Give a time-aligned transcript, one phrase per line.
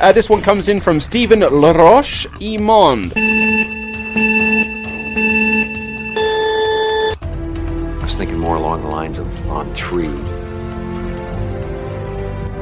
[0.00, 3.12] Uh, this one comes in from Stephen Laroche Imond.
[8.00, 10.08] I was thinking more along the lines of on three.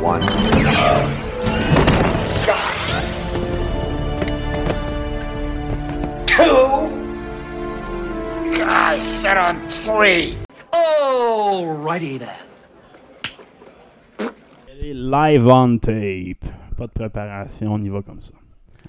[0.02, 0.20] One.
[6.26, 6.44] Two.
[8.64, 10.36] I said on three.
[10.72, 12.36] Alrighty then.
[14.80, 16.44] Live on tape.
[16.78, 18.32] Pas de préparation, on y va comme ça.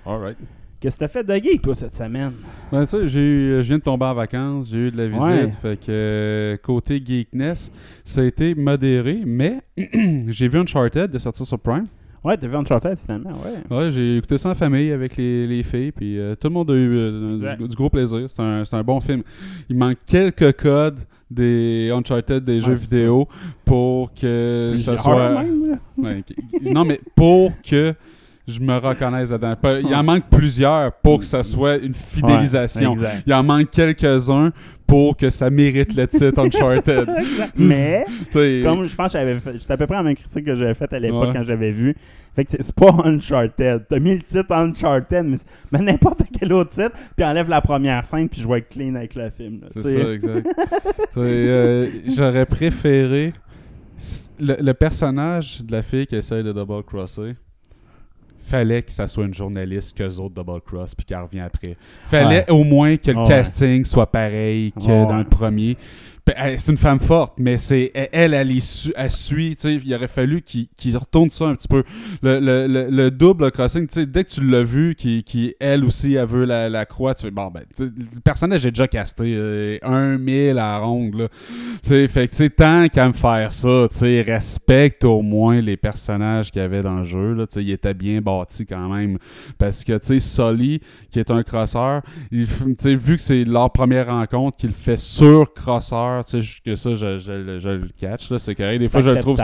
[0.06, 0.38] Alright.
[0.80, 2.32] Qu'est-ce que t'as fait de geek, toi, cette semaine?
[2.72, 5.08] Ben, tu sais, j'ai eu- je viens de tomber en vacances, j'ai eu de la
[5.08, 5.52] visite, Ouais.
[5.62, 7.70] fait que euh, côté geekness,
[8.06, 9.60] ça a été modéré, mais
[10.28, 11.88] j'ai vu Uncharted de sortir sur Prime.
[12.24, 13.76] Ouais, t'as vu Uncharted, finalement, ouais.
[13.78, 16.70] Ouais, j'ai écouté ça en famille avec les, les filles, puis euh, tout le monde
[16.72, 18.30] a eu euh, du- gros plaisir.
[18.30, 19.24] C'est un, c'est un bon film.
[19.70, 21.00] Il manque quelques codes
[21.30, 23.28] des Uncharted des jeux Ouais, vidéo
[23.66, 25.44] pour que ça soit.
[25.44, 25.80] même.
[25.98, 26.24] Ouais,
[26.62, 27.94] non, mais pour que
[28.50, 29.56] je me reconnaisse dedans.
[29.64, 32.94] Il en manque plusieurs pour que ça soit une fidélisation.
[32.94, 33.20] Ouais.
[33.26, 34.52] Il en manque quelques-uns
[34.88, 37.08] pour que ça mérite le titre Uncharted.
[37.56, 40.56] Mais, comme je pense que j'avais fait, c'était à peu près la même critique que
[40.56, 41.34] j'avais faite à l'époque Ouais.
[41.34, 41.96] quand j'avais vu.
[42.36, 43.86] Fait que c'est- pas Uncharted.
[43.88, 45.38] T'as mis le titre Uncharted, mais,
[45.72, 49.14] mais n'importe quel autre titre, puis enlève la première scène, puis je être clean avec
[49.14, 49.62] le film.
[49.74, 50.48] C'est ça, exact.
[51.18, 53.34] Euh, J'aurais préféré
[54.40, 57.36] le, le personnage de la fille qui essaye de double crosser.
[58.50, 61.78] Fallait que ça soit une journaliste qu'eux autres double cross puis qu'elle revient après.
[62.08, 65.78] Fallait au moins que le casting soit pareil que dans le premier.
[66.58, 68.52] C'est une femme forte, mais c'est elle, elle,
[68.96, 69.52] elle, suit.
[69.64, 71.84] Il aurait fallu qu'il retourne ça un petit peu.
[72.22, 76.26] Le, le- le- le double crossing, dès que tu l'as vu, qui, elle aussi, elle
[76.28, 79.34] veut la, la croix, tu fais bon, ben, le personnage est déjà casté.
[79.36, 81.30] euh, un mille à ronde,
[81.84, 83.88] fait que, tant qu'à me faire ça,
[84.26, 87.46] respecte au moins les personnages qu'il y avait dans le jeu, là.
[87.56, 89.18] Il était bien bâti quand même.
[89.58, 92.02] Parce que, Sully, qui est un crosseur,
[92.32, 96.76] il vu que c'est leur première rencontre, qu'il fait sur crosseur, tu sais, je- que
[96.76, 98.80] ça, je, je- je le catch, là, c'est correct.
[98.80, 99.38] Des fois, je le trouve,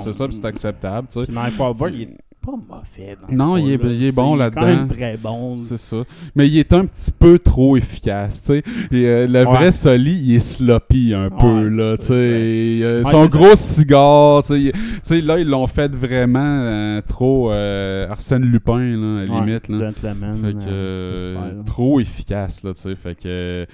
[0.00, 1.26] c'est ça, puis c'est acceptable, tu sais.
[1.26, 2.16] Puis Mark Wahlberg, il est
[2.46, 4.60] pas mauvais dans ce Non, il est- il est bon là-dedans.
[4.60, 5.56] quand même très bon.
[5.58, 5.96] C'est ça.
[6.34, 8.62] Mais il est un petit peu trop efficace, tu sais.
[8.92, 9.44] Euh, le Ouais.
[9.44, 12.14] vrai Sully, il est sloppy un peu, là, tu sais.
[12.14, 15.18] Euh, Ouais, son gros cigare, tu sais.
[15.18, 19.68] il- là, ils l'ont fait vraiment euh, trop euh, Arsène Lupin, là, à la limite,
[19.68, 19.90] là.
[19.92, 22.94] Fait que, trop efficace, là, tu sais.
[22.94, 23.66] Fait que,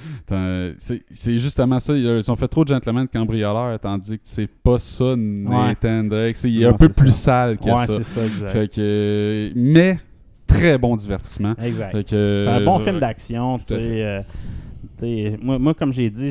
[1.11, 1.95] c'est justement ça.
[1.97, 5.15] Ils ont fait trop de gentleman cambrioleur, tandis que c'est pas ça.
[6.35, 7.87] C'est- Il est un peu plus sale que ça.
[7.87, 8.51] c'est ça, exact.
[8.51, 9.99] Fait que, euh, mais,
[10.47, 11.55] très bon divertissement.
[11.63, 11.93] Exact.
[11.93, 13.75] Fait que, C'est un bon je- film d'action, fait.
[13.81, 14.23] euh,
[15.43, 16.29] moi, moi, comme j'ai dit,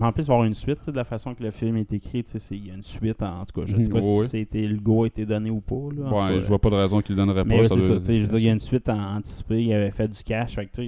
[0.00, 1.92] en plus, il va y avoir une suite de la façon que le film est
[1.92, 2.24] écrit.
[2.50, 3.66] Il y a une suite, en, en tout cas.
[3.66, 5.74] Je sais pas si le go a été donné ou pas.
[5.96, 7.62] Là, Ouais, cas, je vois pas de raison qu'il donnerait Mais pas.
[7.62, 9.62] ouais, ça Je veux dire, il y a une suite en- anticipée.
[9.64, 10.54] Il avait fait du cash.
[10.54, 10.82] Fait que,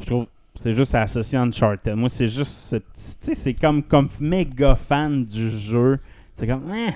[0.00, 0.26] je trouve
[0.56, 1.96] c'est juste associé à Uncharted.
[1.96, 2.52] Moi, c'est juste.
[2.52, 5.98] ce petit- Tu sais, c'est comme, comme méga fan du jeu.
[6.36, 6.62] C'est comme.
[6.74, 6.92] eh,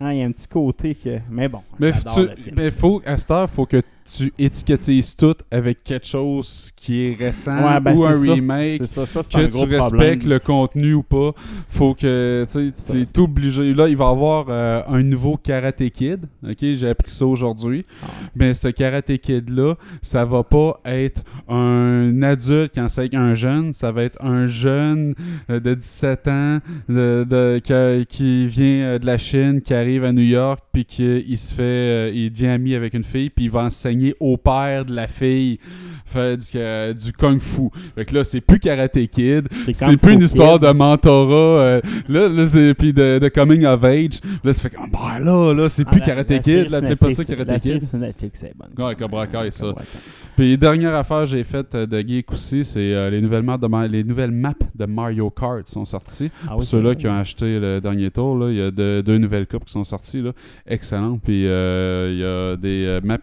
[0.00, 1.18] ah, il y a un petit côté que.
[1.30, 1.60] Mais bon.
[1.78, 6.70] Mais, tu- mais faut, à cette heure, faut que tu étiquetises tout avec quelque chose
[6.76, 8.32] qui est récent Ouais, ben, ou un ça.
[8.32, 8.86] remake.
[8.86, 10.18] Ça, ça, que un tu respectes problème.
[10.26, 11.32] le contenu ou pas.
[11.68, 13.72] Faut que tu t'es obligé.
[13.74, 16.26] Là, il va y avoir euh, un nouveau Karate Kid.
[16.46, 17.84] Ok, j'ai appris ça aujourd'hui.
[18.02, 18.06] Ah.
[18.36, 23.72] Mais ce Karate Kid là, ça va pas être un adulte qui enseigne un jeune.
[23.72, 25.14] Ça va être un jeune
[25.50, 30.04] euh, de 17 ans de, de- qui, qui vient euh, de la Chine, qui arrive
[30.04, 33.50] à New York, puis qu'il se fait, il devient ami avec une fille, puis il
[33.50, 35.58] va enseigner au père de la fille
[36.06, 37.62] faire du, euh, du kung fu.
[37.94, 40.68] Fait que là, c'est plus Karate Kid, C'est c'est plus une histoire Kid.
[40.68, 41.34] de mentorat.
[41.62, 44.20] euh, là, là c'est puis de, de coming of age.
[44.44, 46.80] Là, ça fait comme bah là, là, c'est Ah, plus la- Karate la Kid, là,
[46.80, 47.82] t'es pas ça Karate la Kid.
[47.82, 48.86] sur Netflix, c'est bonne.
[48.86, 49.66] Ouais, Cobra Kai, ça.
[49.66, 49.98] Cobra Kai.
[50.36, 53.56] Puis dernière affaire que j'ai faite euh, de geek aussi, c'est euh, les nouvelles maps
[53.56, 56.30] de les nouvelles maps de Mario Kart sont sorties.
[56.44, 58.70] Ah Pour oui, ceux-là c'est qui ont acheté le dernier tour, là, il y a
[58.72, 60.32] de- deux nouvelles coupes qui sont sorties, là,
[60.66, 61.20] excellentes.
[61.22, 63.18] Puis euh, il y a des euh, maps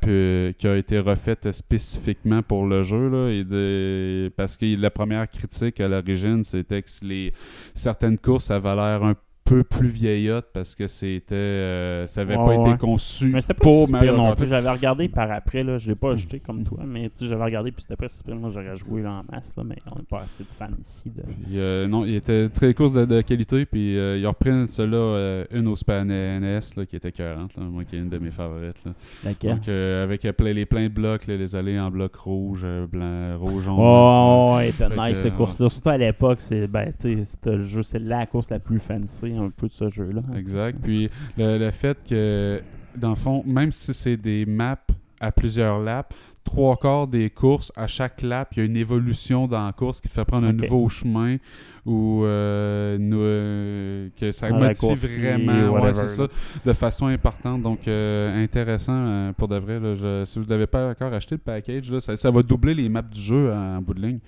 [0.61, 5.79] qui ont été refaites spécifiquement pour le jeu, là, et parce que la première critique
[5.79, 7.33] à l'origine, c'était que les
[7.73, 12.45] certaines courses avaient l'air un peu plus vieillotte parce que c'était euh, ça avait Ouais,
[12.45, 14.47] pas été conçu Mais c'était pas pour si Mario pire non plus.
[14.47, 15.77] J'avais regardé par après, là.
[15.77, 18.35] Je l'ai pas acheté comme toi, mais j'avais regardé puis c'était pas si pire.
[18.35, 21.09] Moi, j'aurais joué là, en masse, là, mais on n'est pas assez de fans ici.
[21.09, 21.21] De...
[21.21, 24.97] Puis, euh, non, il était très course de, de qualité, puis euh, ils reprennent celle-là,
[24.97, 28.17] euh, une au Super NES, là, qui était 40, là, moi qui est une de
[28.17, 28.83] mes favorites.
[28.85, 28.93] Là.
[29.23, 33.75] Donc, avec les plein de blocs, là, les allées en bloc rouge, blanc, rouge, jaune.
[33.77, 35.69] Oh, ouais, c'était Fait nice que, cette course-là.
[35.69, 38.79] Surtout à l'époque, c'est ben, tu sais, c'était le jeu, c'est la course la plus
[38.79, 40.21] fancy un peu de ce jeu-là.
[40.37, 40.79] Exact.
[40.81, 42.61] Puis le, fait que,
[42.95, 44.77] dans le fond, même si c'est des maps
[45.19, 49.47] à plusieurs laps, trois quarts des courses, à chaque lap, il y a une évolution
[49.47, 51.37] dans la course qui te fait prendre un nouveau chemin
[51.85, 56.27] ou euh, euh, que ça ah, motive vraiment ouais, ça,
[56.63, 57.61] de façon importante.
[57.63, 59.79] Donc, euh, intéressant pour de vrai.
[60.25, 63.19] Si vous n'avez pas encore acheté le package, là, ça, va doubler les maps du
[63.19, 64.19] jeu en, bout de ligne.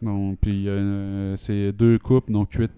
[0.00, 0.68] Donc, puis,
[1.36, 2.70] c'est deux coupes, donc 8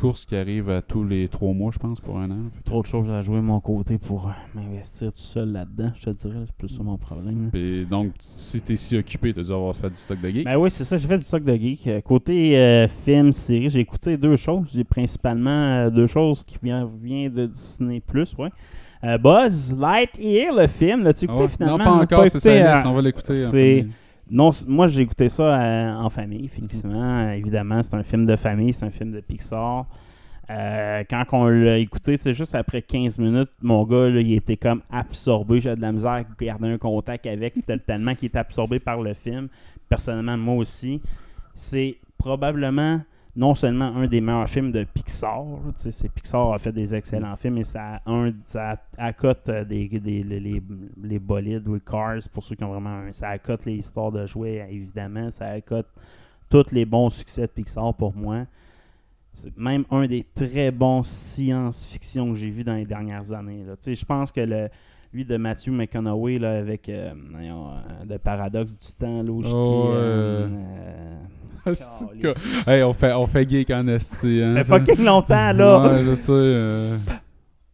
[0.00, 2.38] course qui arrive à euh, tous les trois mois, je pense, pour un an.
[2.64, 6.04] Trop de choses à jouer de mon côté pour euh, m'investir tout seul là-dedans, je
[6.06, 6.44] te dirais.
[6.46, 7.50] C'est plus ça mon problème.
[7.54, 10.44] Et donc, si t'es si occupé, t'as dû avoir fait du stock de geek.
[10.44, 11.86] Ben oui, c'est ça, j'ai fait du stock de geek.
[11.86, 14.66] Euh, côté film, série, j'ai écouté deux choses.
[14.72, 16.88] J'ai principalement deux choses qui viennent
[17.32, 18.50] de Disney, plus ouais.
[19.02, 21.78] Euh, Buzz Lightyear, le film, l'as-tu ah écouté finalement?
[21.78, 23.46] Non, pas encore, c'est ça, on va l'écouter.
[23.46, 23.86] C'est.
[24.30, 27.24] Non, moi j'ai écouté ça euh, en famille, effectivement.
[27.26, 27.32] Mhm.
[27.34, 29.86] Évidemment, c'est un film de famille, c'est un film de Pixar.
[30.50, 34.56] Euh, quand on l'a écouté, c'est juste après 15 minutes, mon gars, là, il était
[34.56, 35.60] comme absorbé.
[35.60, 39.00] J'avais de la misère à garder un contact avec, tel- tellement qu'il était absorbé par
[39.00, 39.48] le film.
[39.88, 41.00] Personnellement, moi aussi.
[41.54, 43.00] C'est probablement
[43.36, 45.44] non seulement un des meilleurs films de Pixar,
[46.14, 50.62] Pixar a fait des excellents films et ça, un, ça accote euh, des, des- les,
[51.02, 54.10] les, bolides ou les cars pour ceux qui ont vraiment un, ça accote les histoires
[54.10, 55.86] de jouets évidemment, ça accote
[56.48, 58.46] tous les bons succès de Pixar pour moi.
[59.32, 63.64] C'est même un des très bons science-fiction que j'ai vu dans les dernières années.
[63.86, 64.68] Je pense que le,
[65.12, 67.50] lui de Matthew McConaughey là, avec euh, euh,
[68.08, 70.46] le paradoxe du temps, là, où Oh, euh.
[72.66, 74.40] Hey, on fait, on fait geek en esti.
[74.42, 75.86] Hein, Ça fait fucking longtemps, là.
[75.92, 76.98] Ouais, je sais.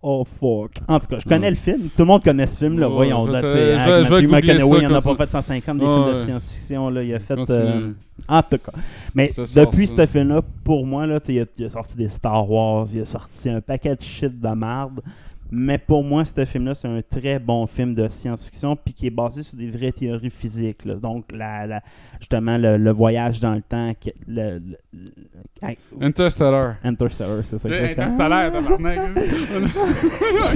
[0.02, 0.72] Oh fuck.
[0.86, 1.50] En tout cas, je connais Ouais.
[1.50, 1.80] le film.
[1.88, 2.88] Tout le monde connaît ce film, là.
[2.88, 6.24] Voyons, là, je Matthew McConaughey, il en a pas fait 150 des Ouais, films de
[6.24, 7.02] science-fiction, là.
[7.02, 7.50] Il a fait.
[7.50, 7.92] Euh,
[8.28, 8.72] En tout cas.
[9.14, 12.86] Mais depuis ce film-là, pour moi, là, il, a, il a sorti des Star Wars,
[12.92, 15.00] il a sorti un paquet de shit de merde.
[15.50, 19.10] Mais pour moi, ce film-là, c'est un très bon film de science-fiction, puis qui est
[19.10, 20.84] basé sur des vraies théories physiques.
[20.84, 20.94] là.
[20.94, 21.82] Donc, la, la-
[22.18, 23.92] justement, le, le voyage dans le temps.
[23.94, 25.12] que- Le, le- le-
[25.68, 26.76] hey, Interstellar.
[26.82, 27.68] Interstellar, c'est ça.
[27.68, 28.06] Le exactement.
[28.06, 29.14] Interstellar, tabarnak.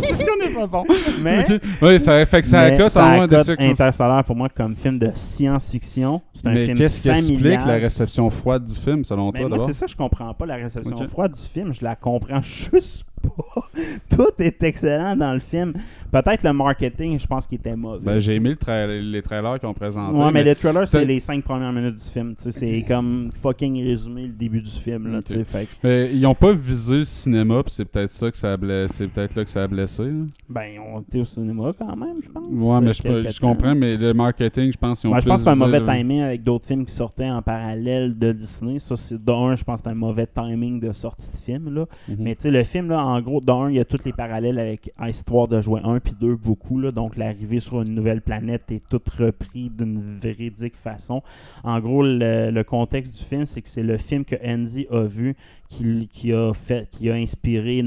[0.03, 0.85] Qu'est-ce qu'on est pas bon?
[1.23, 1.45] Mais.
[1.83, 4.75] Oui, ça fait que ça accote ça en moins de ça Interstellar pour moi comme
[4.77, 6.21] film de science-fiction.
[6.35, 9.49] C'est un Mais film qu'est-ce qui explique la réception froide du film, selon Mais toi,
[9.51, 9.67] d'abord?
[9.67, 11.73] c'est ça, je comprends pas la réception froide du film.
[11.73, 13.05] Je la comprends juste
[14.11, 15.75] Tout est excellent dans le film.
[16.11, 18.01] Peut-être le marketing, je pense qu'il était mauvais.
[18.03, 20.19] Ben, j'ai aimé le tra- les trailers qu'ils ont présentés.
[20.19, 22.35] ouais, mais, le trailer, c'est les cinq premières minutes du film.
[22.39, 25.13] C'est comme fucking résumé le début du film.
[25.13, 28.53] Là, fait Mais ils ont pas visé le cinéma, puis c'est peut-être ça que ça
[28.53, 28.95] a blessé.
[28.95, 30.05] C'est peut-être là que ça a blessé.
[30.05, 30.25] là.
[30.49, 32.45] ben, on était au cinéma quand même, je pense.
[32.51, 33.49] Ouais, mais je, temps.
[33.49, 35.81] comprends, mais le marketing, je pense qu'ils ont Moi, je pense que c'est un mauvais
[35.81, 38.79] le- timing avec d'autres films qui sortaient en parallèle de Disney.
[38.79, 41.75] Ça, c'est d'un, je pense que c'est un mauvais timing de sortie de film.
[41.75, 41.87] Là.
[42.09, 42.17] Mhm.
[42.19, 44.59] Mais tu sais, le film, là, en gros, d'un, il y a tous les parallèles
[44.59, 46.81] avec Histoire de jouer 1 puis 2 beaucoup.
[46.91, 51.23] Donc, l'arrivée sur une nouvelle planète est tout repris d'une véridique façon.
[51.65, 55.05] En gros, le, le contexte du film, c'est que c'est le film que Andy a
[55.05, 55.37] vu
[55.71, 57.83] qui, qui a fait, qui a inspiré,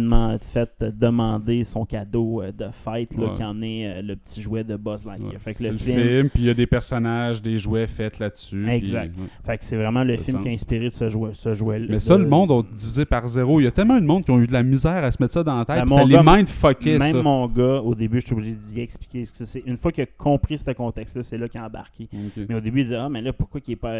[0.54, 3.36] fait demander son cadeau euh, de fête, là, Ouais.
[3.36, 5.34] qui en est euh, le petit jouet de Buzz Lightyear.
[5.34, 5.54] Ouais.
[5.54, 8.68] C'est le film, film, puis il y a des personnages, des jouets faits là-dessus.
[8.70, 9.14] Exact.
[9.18, 9.28] ouais.
[9.46, 12.00] fait que c'est vraiment le film qui a inspiré de ce jouet, ce jouet Mais
[12.00, 13.60] ça, le monde a divisé par zéro.
[13.60, 15.34] Il y a tellement de monde qui ont eu de la misère à se mettre
[15.34, 15.80] ça dans la tête.
[15.80, 17.22] Ben, ça les mindfuckait, Même ça.
[17.22, 19.26] mon gars, au début, je suis obligé d'y expliquer.
[19.26, 19.62] c'est.
[19.66, 22.08] Une fois qu'il a compris ce contexte-là, c'est là qu'il a embarqué.
[22.48, 23.94] Mais au début, il disait Ah, mais là, pourquoi qu'il est pas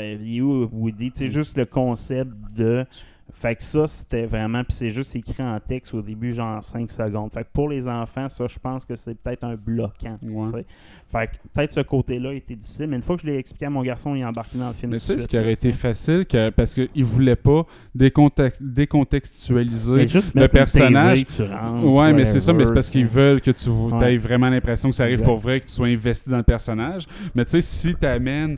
[0.72, 2.86] Woody Tu sais, juste le concept de.
[3.32, 4.64] Fait que ça, c'était vraiment.
[4.64, 7.32] Puis c'est juste écrit en texte au début, genre 5 secondes.
[7.34, 10.16] Fait que pour les enfants, ça, je pense que c'est peut-être un bloquant.
[10.22, 10.46] Ouais.
[10.46, 10.66] tu sais.
[11.12, 12.88] Fait que peut-être ce côté-là était difficile.
[12.88, 14.74] Mais une fois que je l'ai expliqué à mon garçon, il est embarqué dans le
[14.74, 14.92] film.
[14.94, 17.66] Mais tu sais, ce qui aurait été facile, que, parce qu'ils voulaient pas
[17.98, 21.26] décontex- décontextualiser juste le personnage.
[21.26, 24.14] TV rentres, Ouais, mais c'est ça, mais c'est parce qu'ils veulent que tu Ouais.
[24.14, 27.06] aies vraiment l'impression que ça arrive pour vrai, que tu sois investi dans le personnage.
[27.36, 28.58] Mais tu sais, si tu amènes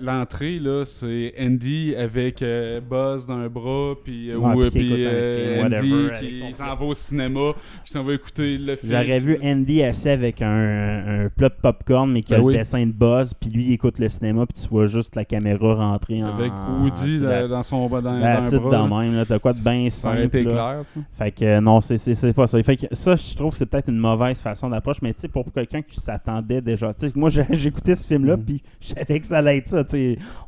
[0.00, 4.92] l'entrée, là, c'est Andy avec euh, Buzz d'un bras, puis, euh, Ouais, ou, puis qu'il
[4.94, 7.50] puis, euh, film, Andy whatever, qui s'en va au cinéma,
[7.84, 8.92] qui s'en va écouter le film.
[8.92, 12.52] J'aurais vu Andy assis avec un, un plat de popcorn, mais qui Ben a oui.
[12.54, 15.24] le dessin de Buzz, puis lui, il écoute le cinéma, puis tu vois juste la
[15.24, 16.28] caméra rentrer en.
[16.36, 18.88] Avec en- Woody dans, la- dans son dans, dans la petite bras.
[18.88, 19.00] là.
[19.02, 20.36] même, là, t'as quoi de bien Ça aurait simple.
[20.38, 21.06] été clair, tu sais.
[21.18, 22.62] Fait que euh, non, c'est- c'est c'est pas ça.
[22.62, 25.28] Fait que ça, je trouve que c'est peut-être une mauvaise façon d'approche, mais tu sais,
[25.28, 26.92] pour quelqu'un qui s'attendait déjà.
[26.94, 27.30] Tu sais, moi,
[27.66, 28.44] écouté ce film-là, Mhm.
[28.44, 29.84] puis je savais que ça allait être ça.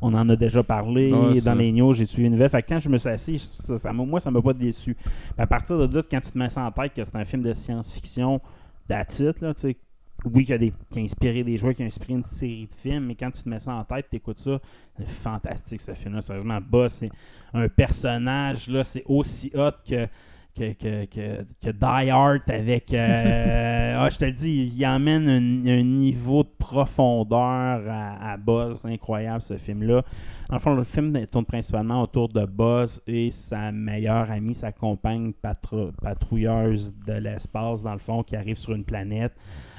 [0.01, 1.55] On en a déjà parlé Ouais, dans ça.
[1.55, 2.49] les news, j'ai suivi une nouvelle.
[2.49, 4.95] Fait que je me suis assis, ça, ça moi, ça m'a pas déçu.
[4.95, 5.05] Puis
[5.37, 7.41] à partir de là, quand tu te mets ça en tête que c'est un film
[7.41, 8.41] de science-fiction,
[8.89, 9.77] it, là, tu sais.
[10.23, 12.73] Oui, qui a, des, qui a inspiré des joueurs, qui a inspiré une série de
[12.73, 14.59] films, mais quand tu te mets ça en tête, tu écoutes ça,
[14.97, 16.21] c'est fantastique ce film-là.
[16.21, 17.11] Sérieusement, Boss, c'est
[17.53, 20.07] un personnage, là, c'est aussi hot que,
[20.55, 22.93] que, que, que, que Die Hard avec.
[22.93, 28.37] euh, ah, je te le dis, il emmène un, un niveau de profondeur à, à
[28.37, 30.03] Buzz incroyable, ce film-là.
[30.49, 35.33] En fond, le film tourne principalement autour de Buzz et sa meilleure amie, sa compagne
[35.33, 39.33] patro- patrouilleuse de l'espace, dans le fond, qui arrive sur une planète.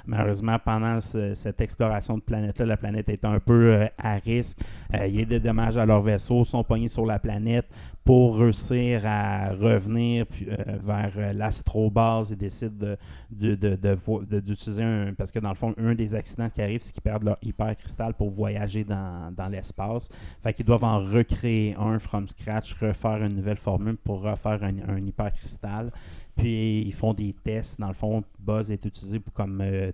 [0.06, 4.58] Malheureusement, pendant ce- cette exploration de planète-là, la planète est un peu euh, à risque.
[4.98, 7.66] Euh, il y a des dommages à leur vaisseau, sont pognés sur la planète
[8.04, 12.94] pour réussir à revenir euh, vers l'astrobase et décident
[13.30, 15.12] de, de, d'utiliser un.
[15.18, 18.14] Parce que dans le fond, un des accidents qui arrivent, c'est qu'ils perdent leur hypercristal
[18.14, 20.08] pour voyager dans, dans l'espace.
[20.42, 24.74] Fait qu'ils doivent en recréer un from scratch, refaire une nouvelle formule pour refaire un,
[24.88, 25.90] un hypercristal.
[26.36, 27.80] Puis ils font des tests.
[27.80, 29.90] Dans le fond, Buzz est utilisé pour- comme euh,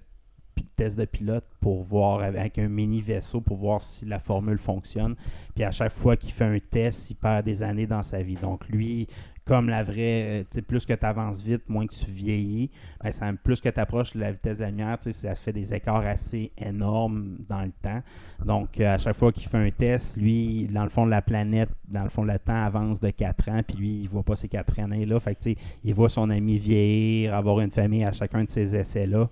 [0.76, 5.14] test de pilote pour voir avec un mini vaisseau pour voir si la formule fonctionne.
[5.54, 8.34] Puis à chaque fois qu'il fait un test, il perd des années dans sa vie.
[8.34, 9.06] Donc lui,
[9.44, 12.70] comme la vraie, euh, plus que tu avances vite, moins que tu vieillis,
[13.02, 16.06] ben, plus que tu approches de la vitesse de la lumière, ça fait des écarts
[16.06, 18.02] assez énormes dans le temps.
[18.44, 21.70] Donc euh, à chaque fois qu'il fait un test, lui, dans le fond, la planète,
[21.88, 24.48] dans le fond, le temps avance de 4 ans, puis lui, il voit pas ces
[24.48, 25.18] 4 années-là.
[25.20, 29.28] Fait il voit son ami vieillir, avoir une famille à chacun de ces essais-là.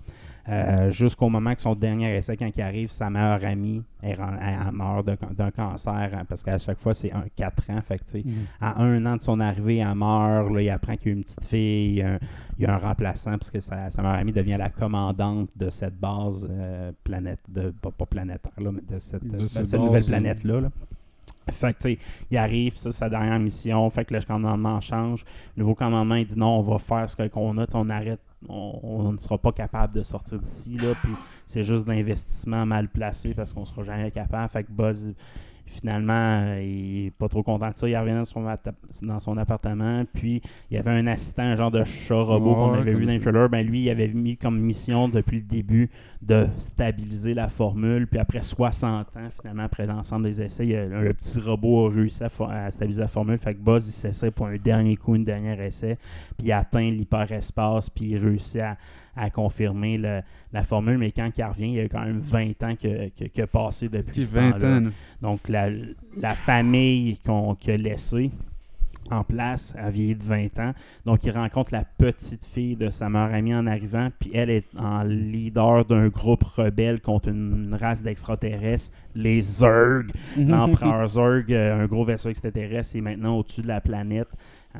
[0.49, 4.17] Euh, jusqu'au moment que son dernier essai, quand il arrive, sa meilleure amie, elle
[4.71, 7.81] meurt d'un cancer, hein, parce qu'à chaque fois, c'est un 4 ans.
[7.87, 8.23] Fait que, sais,
[8.59, 10.51] à un an de son arrivée, elle meurt.
[10.51, 12.19] Là, il apprend qu'il y a une petite fille, il y a un,
[12.57, 15.69] il y a un remplaçant, parce que sa, sa meilleure amie devient la commandante de
[15.69, 19.79] cette base euh, planète, de, pas, pas planétaire, là, mais de cette, De cette cette
[19.79, 20.61] nouvelle base, planète-là.
[20.61, 20.69] là.
[21.51, 23.89] Fait que, tu sais, il arrive, ça, c'est sa dernière mission.
[23.89, 25.25] Fait que le commandement change.
[25.55, 27.65] Le nouveau commandement, il dit non, on va faire ce qu'on a.
[27.73, 28.19] On arrête.
[28.49, 30.77] On, ne sera pas capable de sortir d'ici.
[30.77, 31.13] là, Puis
[31.45, 34.49] c'est juste de l'investissement mal placé parce qu'on sera jamais capable.
[34.49, 35.13] Fait que Buzz,
[35.71, 37.87] finalement, euh, il est pas trop content de ça.
[37.87, 38.45] Il revient dans son,
[39.01, 40.03] dans son appartement.
[40.13, 43.13] Puis il y avait un assistant, un genre de chat robot qu'on avait vu dans
[43.13, 43.49] le trailer.
[43.49, 45.89] Ben lui, il avait mis comme mission depuis le début
[46.21, 48.07] de stabiliser la formule.
[48.07, 52.23] Puis après 60 ans, finalement, après l'ensemble des essais, il le petit robot a réussi
[52.23, 53.37] à stabiliser la formule.
[53.37, 55.97] Fait que Buzz, il s'essaie pour un dernier coup, une dernière essai.
[56.37, 57.89] Puis il atteint l'hyperespace.
[57.89, 58.77] Puis il réussit à,
[59.15, 60.21] à confirmer le-
[60.53, 60.97] la formule.
[60.97, 63.89] Mais quand il revient, il y a quand même 20 ans que, que, que passé
[63.89, 64.77] depuis ce 20 temps-là.
[64.77, 64.83] ans.
[65.21, 65.69] Donc, la,
[66.17, 68.31] la famille qu'on qu'il a laissée
[69.09, 70.73] en place a vieilli de 20 ans.
[71.05, 74.65] Donc, il rencontre la petite fille de sa meilleure amie en arrivant, puis elle est
[74.79, 80.11] en leader d'un groupe rebelle contre une race d'extraterrestres, les Zerg.
[80.37, 84.29] L'empereur Zerg, euh, un gros vaisseau extraterrestre, est maintenant au-dessus de la planète.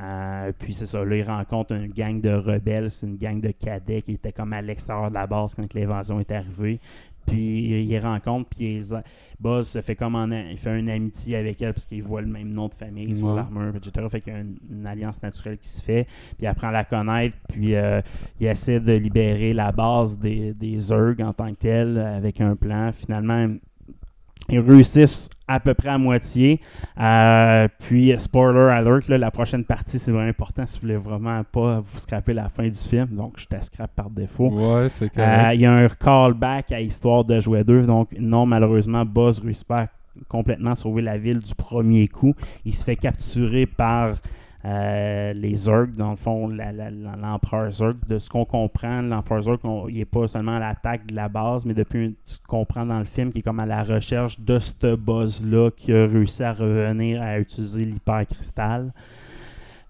[0.00, 3.50] Euh, puis c'est ça, là, il rencontre une gang de rebelles, c'est une gang de
[3.50, 6.80] cadets qui était comme à l'extérieur de la base quand l'invasion est arrivée.
[7.26, 9.02] Puis il les rencontre, puis ils-
[9.38, 12.26] Buzz se fait comme en il fait une amitié avec elle parce qu'il voit le
[12.28, 13.36] même nom de famille sur Ouais.
[13.36, 14.06] l'armure, etc.
[14.08, 16.04] Fait qu'il y a une, une alliance naturelle qui se fait.
[16.04, 18.00] Puis il apprend à la connaître, puis euh,
[18.40, 22.54] il essaie de libérer la base des, des Zerg en tant que tel avec un
[22.56, 22.90] plan.
[22.92, 23.48] Finalement,
[24.48, 26.60] ils réussissent à peu près à moitié.
[27.00, 31.42] Euh, puis, spoiler alert, là, la prochaine partie, c'est vraiment important si vous voulez vraiment
[31.44, 33.08] pas vous scraper la fin du film.
[33.10, 34.48] Donc, je te scrape par défaut.
[34.50, 35.54] Ouais, c'est Euh, correct.
[35.54, 37.82] Il y a un callback à Histoire de jouer 2.
[37.82, 39.86] Donc, non, malheureusement, Buzz réussit pas à
[40.28, 42.34] complètement sauver la ville du premier coup.
[42.64, 44.14] Il se fait capturer par
[44.64, 47.96] euh, les Zerg, dans le fond, l'empereur Zerg.
[48.08, 51.64] De ce qu'on comprend, l'empereur Zerg, il n'est pas seulement à l'attaque de la base,
[51.66, 54.58] mais depuis ce qu'on comprend dans le film, qui est comme à la recherche de
[54.58, 58.92] ce Buzz-là qui a réussi à revenir à utiliser l'hypercristal.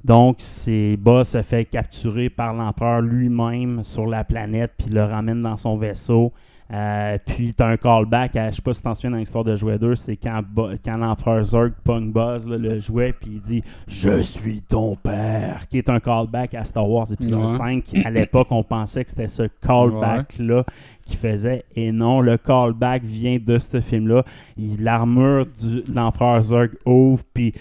[0.05, 5.43] Donc, c'est Buzz se fait capturer par l'empereur lui-même sur la planète, puis le ramène
[5.43, 6.33] dans son vaisseau.
[6.73, 9.45] Euh, puis, tu as un callback, à, je sais pas si t'en souviens dans l'histoire
[9.45, 10.41] de Jouet 2, c'est quand,
[10.83, 15.67] quand l'empereur Zurg pong Buzz là, le jouet, puis il dit «Je suis ton père»,
[15.71, 17.57] qui est un callback à Star Wars épisode Ouais.
[17.59, 17.85] 5.
[18.07, 20.65] À l'époque, on pensait que c'était ce callback-là
[21.05, 24.25] qui faisait, et non, le callback vient de ce film-là.
[24.57, 27.53] Il- L'armure de l'empereur Zurg ouvre, puis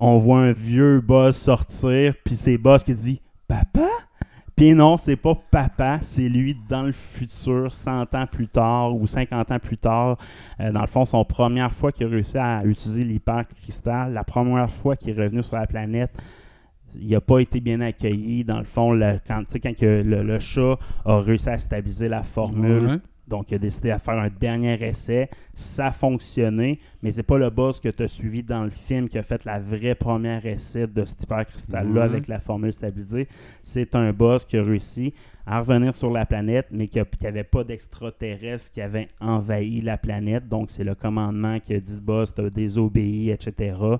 [0.00, 3.86] on voit un vieux boss sortir, puis c'est boss qui dit Papa?
[4.56, 9.06] Puis non, c'est pas papa, c'est lui dans le futur, 100 ans plus tard ou
[9.06, 10.16] 50 ans plus tard.
[10.60, 14.70] Euh, dans le fond, son première fois qu'il a réussi à utiliser l'hypercristal, la première
[14.70, 16.16] fois qu'il est revenu sur la planète,
[16.94, 18.44] il n'a pas été bien accueilli.
[18.44, 23.00] Dans le fond, le- quand, quand que le, chat a réussi à stabiliser la formule.
[23.26, 25.30] Donc, il a décidé de faire un dernier essai.
[25.54, 29.08] Ça a fonctionné, mais c'est pas le boss que tu as suivi dans le film
[29.08, 32.06] qui a fait la vraie première essai de cet hypercristal-là Ouais.
[32.06, 33.28] avec la formule stabilisée.
[33.62, 35.14] C'est un boss qui a réussi
[35.46, 40.48] à revenir sur la planète, mais qui n'avait pas d'extraterrestres qui avaient envahi la planète.
[40.48, 43.74] Donc, c'est le commandement qui a dit boss, tu as désobéi, etc.
[43.80, 43.98] euh,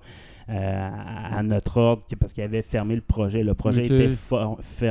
[0.48, 3.42] à, à notre ordre, parce qu'il avait fermé le projet.
[3.42, 4.10] Le projet était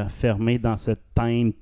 [0.09, 1.53] fermé dans ce time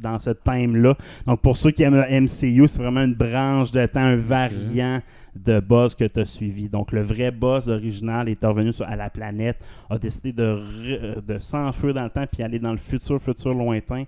[0.00, 0.96] dans ce time-là.
[1.26, 5.00] Donc, pour ceux qui aiment le MCU, c'est vraiment une branche de temps, un variant
[5.34, 6.68] de boss que tu as suivi.
[6.68, 9.56] Donc, le vrai boss original est revenu sur- à la planète,
[9.90, 13.52] a décidé de, re- de s'enfuir dans le temps puis aller dans le futur, futur
[13.54, 14.04] lointain.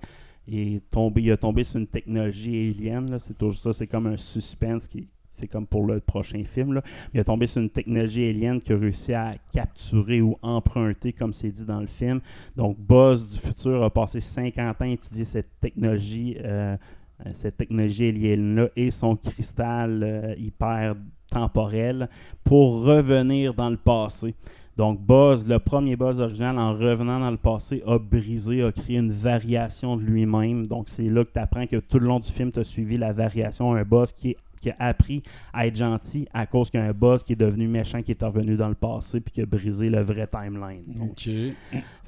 [0.49, 0.81] Et
[1.17, 3.17] il a tombé sur une technologie alien.
[3.19, 5.09] C'est toujours ça, c'est comme un suspense qui.
[5.37, 6.73] C'est comme pour le prochain film.
[6.75, 6.83] Là.
[7.15, 11.33] Il a tombé sur une technologie alien qui a réussi à capturer ou emprunter, comme
[11.33, 12.21] c'est dit dans le film.
[12.57, 16.77] Donc, Buzz du futur a passé 50 ans à étudier cette technologie, euh,
[17.25, 20.95] euh, cette technologie alien-là et son cristal euh, hyper
[21.31, 22.09] temporel
[22.45, 24.35] pour revenir dans le passé.
[24.77, 28.99] Donc, Buzz, le premier Buzz original, en revenant dans le passé, a brisé, a créé
[28.99, 30.67] une variation de lui-même.
[30.67, 32.99] Donc, c'est là que tu apprends que tout le long du film, tu as suivi
[32.99, 33.73] la variation.
[33.75, 36.87] Un Buzz qui, est- qui a appris à être gentil à cause qu'il y a
[36.87, 39.47] un Buzz qui est devenu méchant, qui est revenu dans le passé, puis qui a
[39.47, 40.83] brisé le vrai timeline.
[40.87, 41.29] Donc, Ok.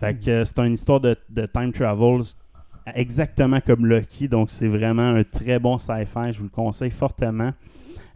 [0.00, 2.23] fait que euh, c'est une histoire de, de time travel
[2.95, 7.53] exactement comme Lucky, donc c'est vraiment un très bon sci-fi, je vous le conseille fortement.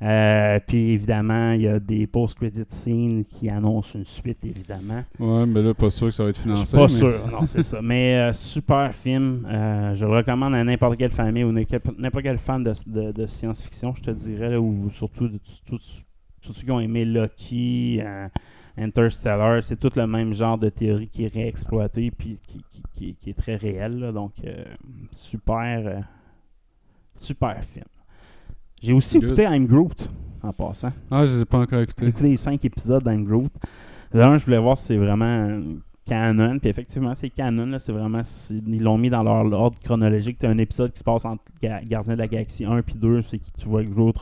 [0.03, 5.05] Euh, puis évidemment, il y a des post-credit scenes qui annoncent une suite, évidemment.
[5.21, 6.67] Ouais, mais là, pas sûr que ça va être Je financé.
[6.67, 7.81] suis pas mais- sûr, non, c'est ça.
[7.81, 12.25] Mais euh, super film, euh, je le recommande à n'importe quelle famille ou n'importe n'importe
[12.25, 16.03] quel fan de, de- de science-fiction, je te dirais, là, ou surtout de tous
[16.43, 18.27] ceux qui ont aimé Lucky, euh,
[18.77, 23.15] Interstellar, c'est tout le même genre de théorie qui est réexploité puis qui, qui- qui-
[23.21, 23.99] qui est très réel.
[24.01, 24.11] là.
[24.13, 24.33] donc,
[25.13, 26.05] super,
[27.15, 27.85] super film.
[28.83, 29.25] J'ai aussi Good.
[29.29, 30.09] écouté I'm Groot
[30.43, 30.93] en passant.
[31.11, 32.07] Ah, je les ai pas encore J'ai écoutés.
[32.09, 33.51] écouté les cinq épisodes d'Anne Groot.
[34.13, 35.61] Là, je voulais voir si c'est vraiment
[36.05, 36.59] canon.
[36.59, 37.67] Puis effectivement, c'est canon.
[37.67, 37.79] là.
[37.79, 38.23] C'est vraiment.
[38.51, 40.39] Ils l'ont mis dans leur ordre chronologique.
[40.39, 42.95] Tu as un épisode qui se passe entre Ga- Gardien de la Galaxie 1 puis
[42.97, 43.23] 2.
[43.23, 44.17] C'est que tu vois Groot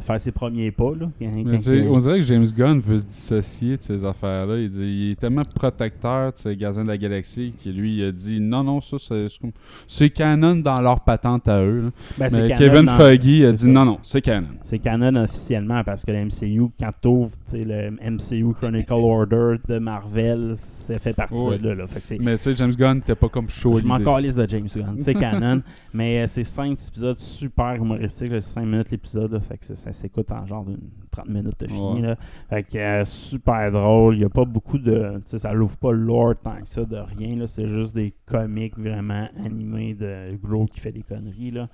[0.00, 0.92] faire ses premiers pas.
[0.98, 4.58] Là, quand- quand- on dirait que James Gunn veut se dissocier de ces affaires-là.
[4.58, 8.04] Il, dit, il est tellement protecteur de ces gardiens de la galaxie que lui, il
[8.04, 9.40] a dit non, non, ça, c'est c'est
[9.86, 11.90] c'est canon dans leur patente à eux.
[12.18, 13.68] Ben, c'est Mais Kevin Feige a c'est dit ça.
[13.68, 14.48] non, non, c'est canon.
[14.62, 19.78] C'est canon officiellement parce que le MCU, quand tu ouvres le MCU Chronicle Order de
[19.78, 21.58] Marvel, ça fait partie Ouais.
[21.58, 21.74] de là.
[21.74, 21.86] là.
[21.86, 23.76] Fait que c'est- Mais tu sais, James Gunn n'était pas comme chaud.
[23.76, 24.94] Je m'en calisse de James Gunn.
[24.98, 25.62] C'est canon.
[25.92, 28.28] mais euh, c'est 5 épisodes super humoristiques.
[28.32, 29.40] C'est 5 minutes l'épisode.
[29.42, 30.78] Fait que ça, ça s'écoute en genre d'une
[31.10, 31.94] 30 minutes de fini.
[31.94, 32.00] Ouais.
[32.00, 32.16] là.
[32.48, 34.14] Fait que euh, super drôle.
[34.16, 35.14] Il n'y a pas beaucoup de.
[35.16, 37.36] tu sais, Ça l'ouvre pas le lore tant que ça de rien.
[37.36, 37.46] là.
[37.46, 41.50] C'est juste des comiques vraiment animés de Gros qui fait des conneries.
[41.50, 41.68] Là.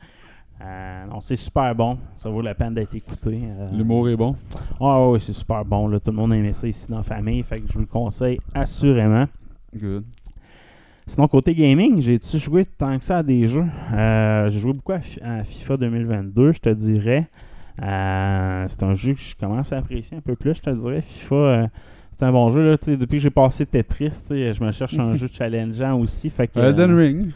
[0.63, 1.99] Euh, non, c'est super bon.
[2.17, 3.43] Ça vaut la peine d'être écouté.
[3.45, 4.37] Euh, L'humour est bon?
[4.81, 5.89] Ah oui, c'est super bon.
[5.89, 6.01] Là.
[6.01, 7.43] Tout le monde a aimé ça ici dans la famille.
[7.43, 9.27] Fait que je vous le conseille assurément.
[9.75, 10.05] Good.
[11.09, 13.65] Sinon, côté gaming, j'ai-tu joué tant que ça à des jeux?
[13.93, 17.29] Euh, j'ai joué beaucoup à, à FIFA 2022, je te dirais.
[17.83, 21.03] Euh, c'est un jeu que je commence à apprécier un peu plus, je te dirais.
[21.03, 21.67] FIFA, euh,
[22.17, 22.71] c'est un bon jeu.
[22.71, 26.31] Là, depuis que j'ai passé Tetris, je me cherche un jeu challengeant aussi.
[26.31, 27.31] Fait que, Elden euh, Ring.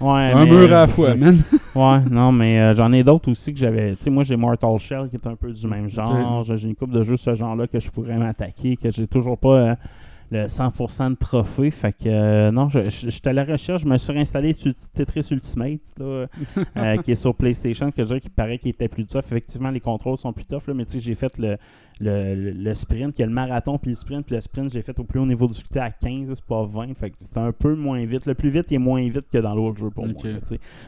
[0.00, 1.38] ouais, Un mais, mur à la fois, man.
[1.74, 3.94] Ouais, non, mais euh, j'en ai d'autres aussi que j'avais.
[3.96, 6.44] Tu sais, moi, j'ai Mortal Shell qui est un peu du même genre.
[6.44, 9.38] J'ai une couple de jeux de ce genre-là que je pourrais m'attaquer, que j'ai toujours
[9.38, 9.74] pas euh,
[10.30, 11.70] le 100% de trophée.
[11.70, 13.82] Fait que euh, non, je je- à la recherche.
[13.82, 16.26] Je me suis réinstallé sur Tetris Ultimate, là,
[16.76, 19.24] euh, qui est sur PlayStation, que je dirais qu'il paraît qu'il était plus tough.
[19.26, 21.56] Effectivement, les contrôles sont plus tough, là, mais tu sais, j'ai fait le,
[22.00, 24.24] le, le- le sprint, il y a le marathon puis le sprint.
[24.26, 26.64] Puis le sprint, j'ai fait au plus haut niveau du difficulté à 15, c'est pas
[26.64, 26.94] 20.
[26.94, 28.26] Fait que c'est un peu moins vite.
[28.26, 30.24] Le plus vite, il est moins vite que dans l'autre jeu pour Ok.
[30.24, 30.32] moi.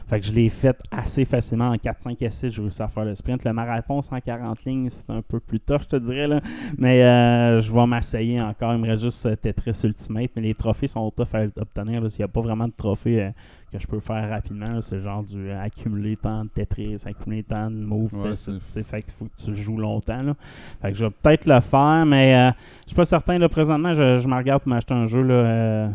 [0.07, 3.15] Fait que je l'ai fait assez facilement en 4-5 essais, j'ai réussi à faire le
[3.15, 3.43] sprint.
[3.45, 6.27] Le marathon, 140 lignes, c'est un peu plus tough, je te dirais.
[6.27, 6.41] Là.
[6.77, 8.73] Mais euh, je vais m'essayer encore.
[8.73, 10.31] Il me reste juste euh, Tetris Ultimate.
[10.35, 12.01] Mais les trophées sont tough à obtenir.
[12.03, 13.29] Il n'y a pas vraiment de trophées euh,
[13.77, 14.81] que je peux faire rapidement.
[14.81, 18.13] C'est genre du euh, accumuler tant de Tetris, accumuler tant de moves.
[18.13, 20.21] Ouais, c'est- fait qu'il faut que tu joues longtemps.
[20.21, 20.33] Là.
[20.81, 22.51] Fait que je vais peut-être le faire, mais euh,
[22.83, 23.37] je suis pas certain.
[23.37, 25.21] Là, présentement, je, je me regarde pour m'acheter un jeu.
[25.21, 25.89] Là, euh,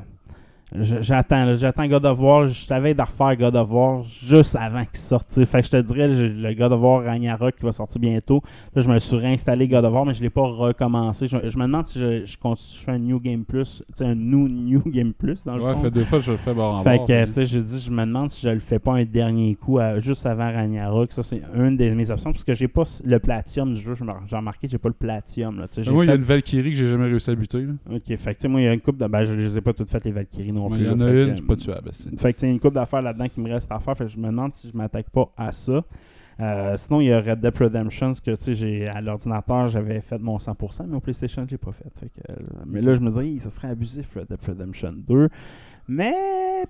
[0.74, 2.48] j'attends, j'attends God of War.
[2.48, 5.28] Je savais de refaire God of War juste avant qu'il sorte.
[5.44, 8.42] Fait que je te dirais, je- le God of War Ragnarok qui va sortir bientôt.
[8.74, 11.26] Là, je me suis réinstallé God of War, mais je l'ai pas recommencé.
[11.28, 13.92] Je, je me demande si je, je, continue, je fais un New Game Plus, tu
[13.96, 15.80] sais, un New, new Game Plus dans le Ouais, fond.
[15.82, 17.80] fait deux fois je le fais bord en Fait bord, que, tu sais, je dis,
[17.80, 21.12] je me demande si je le fais pas un dernier coup à- juste avant Ragnarok.
[21.12, 23.94] Ça, c'est une de mes options parce que j'ai pas le Platinum du jeu.
[23.94, 25.58] Je J'ai remarqué que j'ai pas le Platinum.
[25.60, 27.62] Là, Moi, il y a une Valkyrie que j'ai jamais réussi à buter.
[27.62, 27.72] là.
[27.94, 29.06] Ok, fait que, tu sais, moi, il y a une coupe de.
[29.06, 30.84] Ben, je les ai pas toutes faites, les Valkyries non Mais plus.
[30.84, 31.90] Il y en a une, que- c'est pas tuable.
[31.92, 33.78] Fait que, tu sais, il y a une coupe d'affaires là-dedans qui me reste à
[33.78, 33.96] faire.
[33.96, 35.82] Fait que je me demande si je m'attaque pas à ça.
[36.40, 39.66] Euh, sinon, il y a Red Dead Redemption, ce que tu sais, j'ai à l'ordinateur,
[39.68, 41.88] j'avais fait mon 100%, mais au PlayStation, je l'ai pas fait.
[41.98, 44.92] Fait que, euh, mais là, je me disais, Hi, ça serait abusif, Red Dead Redemption
[44.92, 45.28] 2.
[45.90, 46.14] Mais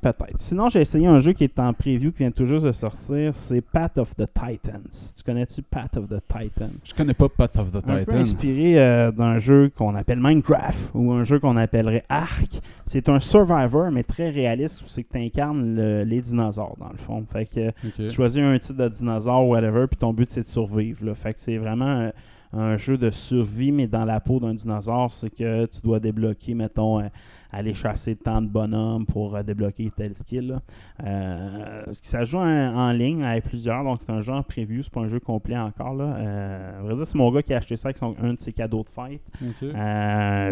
[0.00, 0.38] peut-être.
[0.38, 3.34] Sinon, j'ai essayé un jeu qui est en preview, qui vient tout juste de sortir.
[3.34, 5.14] C'est Path of the Titans.
[5.16, 6.70] Tu connais-tu Path of the Titans?
[6.84, 8.12] Je connais pas Path of the Un peu Titan.
[8.16, 12.60] inspiré euh, d'un jeu qu'on appelle Minecraft ou un jeu qu'on appellerait Ark.
[12.86, 16.98] C'est un survivor, mais très réaliste, où c'est que tu incarnes les dinosaures, dans le
[16.98, 17.24] fond.
[17.32, 21.04] Fait que tu choisis un type de dinosaure, whatever, puis ton but c'est de survivre.
[21.04, 21.14] là.
[21.14, 22.10] Fait que c'est vraiment euh,
[22.52, 26.54] un jeu de survie, mais dans la peau d'un dinosaure, c'est que tu dois débloquer,
[26.54, 27.08] mettons, euh,
[27.50, 30.48] aller chasser tant de bonhommes pour euh, débloquer tel skill.
[30.48, 30.62] là.
[31.06, 32.42] Euh, ça joue en,
[32.76, 35.56] en ligne avec plusieurs, donc c'est un jeu en preview, c'est pas un jeu complet
[35.56, 35.94] encore.
[35.94, 36.04] Là.
[36.16, 38.52] Euh, vrai dire, c'est mon gars qui a acheté ça avec son, un de ses
[38.52, 39.20] cadeaux de fête.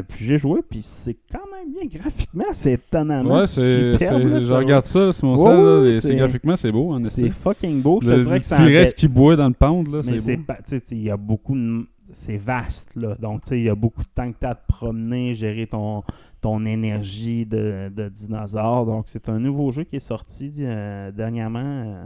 [0.09, 4.39] Puis j'ai joué, puis c'est quand même bien graphiquement, c'est étonnamment Ouais, superbe.
[4.39, 6.03] Je regarde ça, c'est mon Ouais, sel.
[6.03, 8.01] C'est graphiquement, c'est beau, en C'est fucking beau.
[8.03, 10.01] Je te Le dirais le que c'est petit reste qui boit dans le pound, là,
[10.07, 10.55] mais c'est beau.
[10.93, 14.03] il y a beaucoup de c'est vaste là donc tu sais il y a beaucoup
[14.03, 16.05] de temps que tu as à te promener gérer ton
[16.41, 18.87] ton énergie de, de dinosaure.
[18.87, 21.61] Donc c'est un nouveau jeu qui est sorti euh, dernièrement.
[21.61, 22.05] Euh,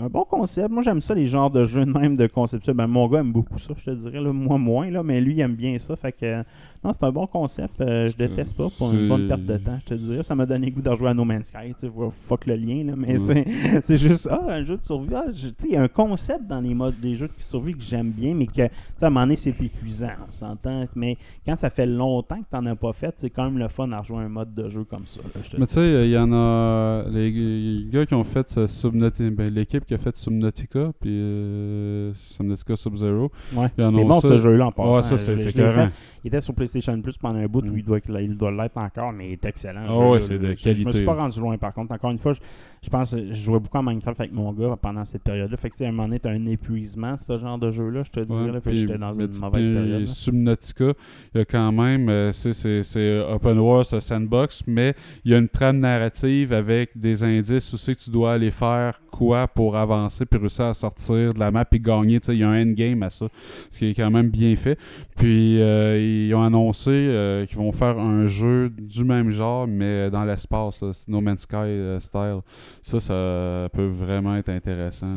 [0.00, 0.70] un bon concept.
[0.70, 3.32] Moi j'aime ça les genres de jeux de même de conceptuel ben, mon gars aime
[3.32, 5.94] beaucoup ça je te dirais là, moi moins mais lui il aime bien ça.
[5.96, 6.42] Fait que
[6.84, 9.78] non c'est un bon concept euh, je déteste pas pour une bonne perte de temps
[9.84, 11.92] je te dirais ça m'a donné goût de rejouer à No Man's Sky tu sais
[12.28, 13.46] fuck le lien là mais Ouais.
[13.82, 15.88] c'est juste ah un jeu de survie ah, je- tu sais il y a un
[15.88, 18.70] concept dans les modes des jeux de survie que j'aime bien mais que tu sais,
[19.02, 21.16] à un moment donné c'est épuisant on s'entend mais
[21.46, 24.00] quand ça fait longtemps que t'en as pas fait c'est quand même le fun à
[24.00, 26.18] rejouer un mode de jeu comme ça là, je te Mais tu sais, il y
[26.18, 27.04] en a.
[27.10, 29.30] Les les gars qui ont fait euh, Subnautica.
[29.30, 33.30] Ben, l'équipe qui a fait Subnautica, puis euh, Subnautica Sub-Zero.
[33.54, 35.88] ouais c'est bon ce jeu là en passant Ouais, ça, c'est écœurant.
[36.24, 37.70] Il était sur PlayStation Plus pendant un bout Mm.
[37.70, 40.20] où il doit, il doit l'être encore mais il est excellent Ah ce ouais, jeu-là,
[40.20, 40.38] c'est là.
[40.38, 42.40] de Je- je me suis qualité, pas rendu loin par contre encore une fois je,
[42.82, 45.70] je pense je jouais beaucoup à Minecraft avec mon gars pendant cette période là fait
[45.70, 48.20] que à un moment donné t'as un épuisement ce genre de jeu là je te
[48.20, 50.06] dirais Ouais, là, puis j'étais dans une mauvaise période.
[50.06, 50.92] Subnautica,
[51.34, 55.38] il y a quand même, euh, c'est- open world, c'est sandbox, mais il y a
[55.38, 59.76] une trame narrative avec des indices où c'est que tu dois aller faire quoi pour
[59.76, 62.18] avancer puis réussir à sortir de la map et gagner.
[62.18, 63.26] Tu sais, il y a un endgame à ça,
[63.70, 64.78] ce qui est quand même bien fait.
[65.16, 70.10] Puis euh, ils ont annoncé euh, qu'ils vont faire un jeu du même genre, mais
[70.10, 72.40] dans l'espace, No Man's Sky euh, style.
[72.82, 75.14] Ça, ça peut vraiment être intéressant.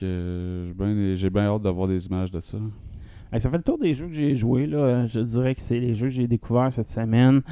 [0.00, 2.58] Ouais, j'ai bien- hâte d'avoir des images de ça.
[3.38, 4.66] Ça fait le tour des jeux que j'ai joués.
[4.66, 5.06] Là.
[5.08, 7.42] Je dirais que c'est les jeux que j'ai découverts cette semaine.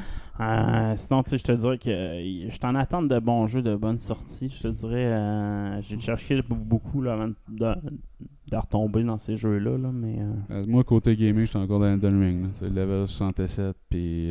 [0.41, 3.61] Euh, sinon, tu sais, je te dirais que euh, je t'en attends de bons jeux,
[3.61, 4.49] de bonnes sorties.
[4.49, 7.75] Je te dirais, euh, j'ai cherché beaucoup là, avant de,
[8.51, 9.77] retomber dans ces jeux-là.
[9.77, 12.43] Là, mais euh, Euh, moi, côté gaming, je suis encore dans Elden Ring.
[12.63, 12.69] là.
[12.69, 13.77] Level 67.
[13.91, 14.31] Puis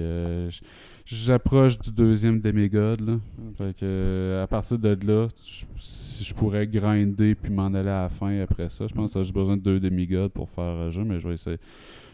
[1.06, 3.00] j'approche du deuxième Demigod.
[3.00, 3.20] Là.
[3.58, 5.28] Fait que, à partir de là,
[5.78, 8.88] si je pourrais grinder puis m'en aller à la fin après ça.
[8.88, 11.36] Je pense que j'ai besoin de deux Demigods pour faire le jeu, mais je vais
[11.36, 11.58] essayer.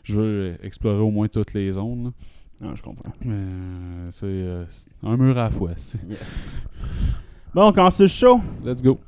[0.04, 2.12] Je veux explorer au moins toutes les zones.
[2.62, 3.12] Non, je comprends.
[3.24, 5.72] Mais euh, c'est euh, c'est un mur à la fois.
[5.78, 6.64] c'est- Yes.
[7.54, 8.40] Bon, on commence le show?
[8.66, 9.00] Let's go.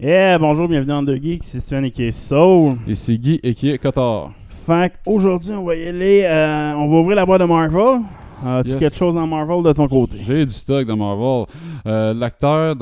[0.00, 1.42] Yeah, bonjour, bienvenue dans The Geek.
[1.44, 2.76] C'est Steven et qui est Soul.
[2.86, 4.32] Ici Guy et qui est Cotard.
[4.66, 6.22] Fait qu'aujourd'hui, on va y aller.
[6.24, 8.00] euh, on va ouvrir la boîte de Marvel.
[8.46, 8.78] As-tu Yes.
[8.78, 10.18] quelque chose dans Marvel de ton côté?
[10.20, 11.46] J'ai du stock dans Marvel.
[11.86, 12.76] Euh, L'acteur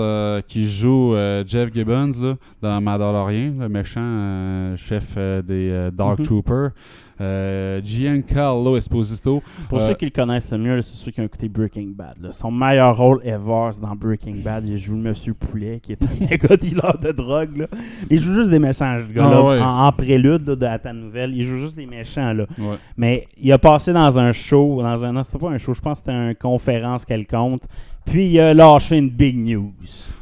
[0.46, 6.24] qui joue euh, Jeff Gibbons là, dans Mandalorian, le méchant euh, chef des Dark Mhm.
[6.26, 6.70] Troopers,
[7.20, 9.42] euh, Giancarlo Esposito.
[9.68, 12.16] Pour Euh, ceux qui le connaissent le mieux, c'est ceux qui ont écouté Breaking Bad.
[12.20, 12.32] là.
[12.32, 14.68] Son meilleur rôle ever, c'est dans Breaking Bad.
[14.68, 17.56] Il joue le Monsieur Poulet, qui est un méga dealer de drogue.
[17.56, 17.66] Là.
[18.10, 20.92] Il joue juste des méchants, ce gars-là, Ah ouais, en, prélude là, de à ta
[20.92, 21.32] nouvelle.
[21.34, 22.32] Il joue juste des méchants.
[22.32, 22.44] Là.
[22.58, 22.76] Ouais.
[22.96, 25.12] Mais il a passé dans un show, dans un.
[25.12, 27.62] Non, c'était pas un show, je pense que c'était une conférence quelconque.
[28.04, 29.72] Puis il a lâché une big news.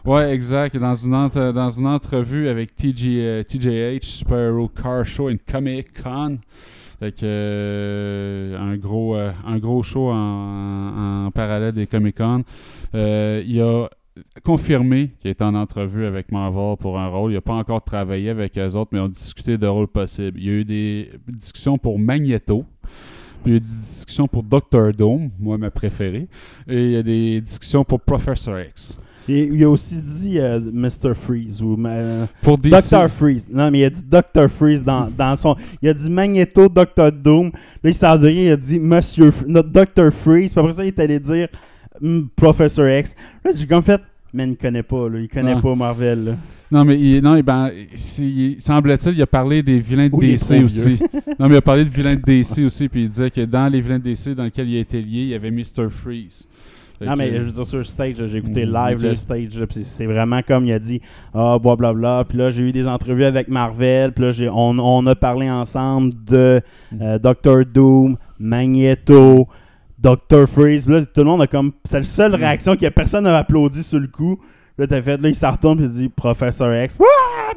[0.06, 0.74] Ouais, exact.
[0.78, 5.36] Dans une, entre- dans une entrevue avec TG, euh, TJH, Super Hero Car Show and
[5.50, 6.38] Comic Con.
[6.98, 12.44] Fait que, euh, un, gros, euh, un gros show en, parallèle des Comic Con.
[12.94, 13.88] Euh, il a
[14.44, 17.32] confirmé qu'il était en entrevue avec Marvel pour un rôle.
[17.32, 20.38] Il n'a pas encore travaillé avec eux autres, mais ont discuté de rôles possibles.
[20.38, 22.64] Il y a eu des discussions pour Magneto.
[23.42, 26.28] Puis il y a des discussions pour Doctor Doom, moi ma préférée.
[26.68, 28.98] Et il y a des discussions pour Professor X.
[29.28, 31.14] Et il a aussi dit euh, Mr.
[31.14, 31.78] Freeze ou
[32.42, 32.72] Pour DC.
[32.72, 33.08] Dr.
[33.08, 33.46] Freeze.
[33.50, 34.48] Non, mais il a dit Dr.
[34.50, 35.56] Freeze dans, dans son.
[35.80, 37.10] Il a dit Magneto, Dr.
[37.10, 37.50] Doom.
[37.82, 39.32] Là, il rien, il a dit Monsieur.
[39.46, 40.12] Notre Dr.
[40.12, 40.52] Freeze.
[40.52, 41.48] Puis après ça, il est allé dire
[42.00, 43.14] hmm, Professor X.
[43.44, 44.00] Là, j'ai comme fait.
[44.34, 45.20] Mais il connaît pas, là.
[45.20, 45.60] Il connaît Ah.
[45.62, 46.36] pas Marvel, là.
[46.70, 47.70] Non, mais il, non, ben,
[48.58, 50.98] semble-t-il, il a parlé des vilains de Oui, DC aussi.
[51.38, 53.68] non, mais il a parlé de vilains de DC aussi, puis il disait que dans
[53.68, 55.88] les vilains de DC dans lesquels il a été lié, il y avait Mr.
[55.88, 56.48] Freeze.
[57.04, 59.14] Fait Non, que- mais je veux dire, sur le stage, j'ai écouté Mhm, live le
[59.16, 61.00] stage, là, c'est vraiment comme il a dit,
[61.34, 62.24] ah, blablabla.
[62.28, 65.50] Puis là, j'ai eu des entrevues avec Marvel, puis là, j'ai- on, on a parlé
[65.50, 66.60] ensemble de
[66.92, 66.98] Mhm.
[67.02, 69.48] euh, Doctor Doom, Magneto,
[69.98, 70.84] Doctor Freeze.
[70.86, 71.72] Puis là, tout le monde a comme.
[71.84, 74.38] C'est la seule réaction que personne n'a applaudi sur le coup.
[74.76, 76.96] Là, t'as fait, là, il s'en retourne, puis il dit Professeur X.
[76.98, 77.06] Là,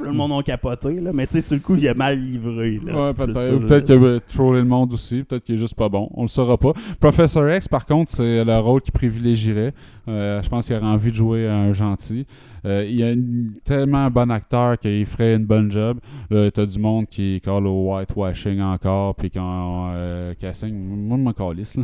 [0.04, 1.10] le monde a capoté, là.
[1.14, 3.08] Mais tu sais, sur le coup, il a mal livré, là.
[3.08, 3.58] Ouais, peut-être.
[3.66, 5.24] Peut-être qu'il a trollé le monde aussi.
[5.24, 6.10] Peut-être qu'il est juste pas bon.
[6.14, 6.74] On le saura pas.
[7.00, 9.74] Professor X, par contre, c'est le rôle qu'il privilégierait.
[10.08, 12.26] Euh, je pense qu'il aurait envie de jouer un gentil.
[12.66, 16.00] Euh, il est une- tellement un bon acteur qu'il ferait une bonne job.
[16.30, 21.24] Là, t'as du monde qui colle au whitewashing encore, puis quand euh, casting, moi, je
[21.24, 21.78] m'en calisse,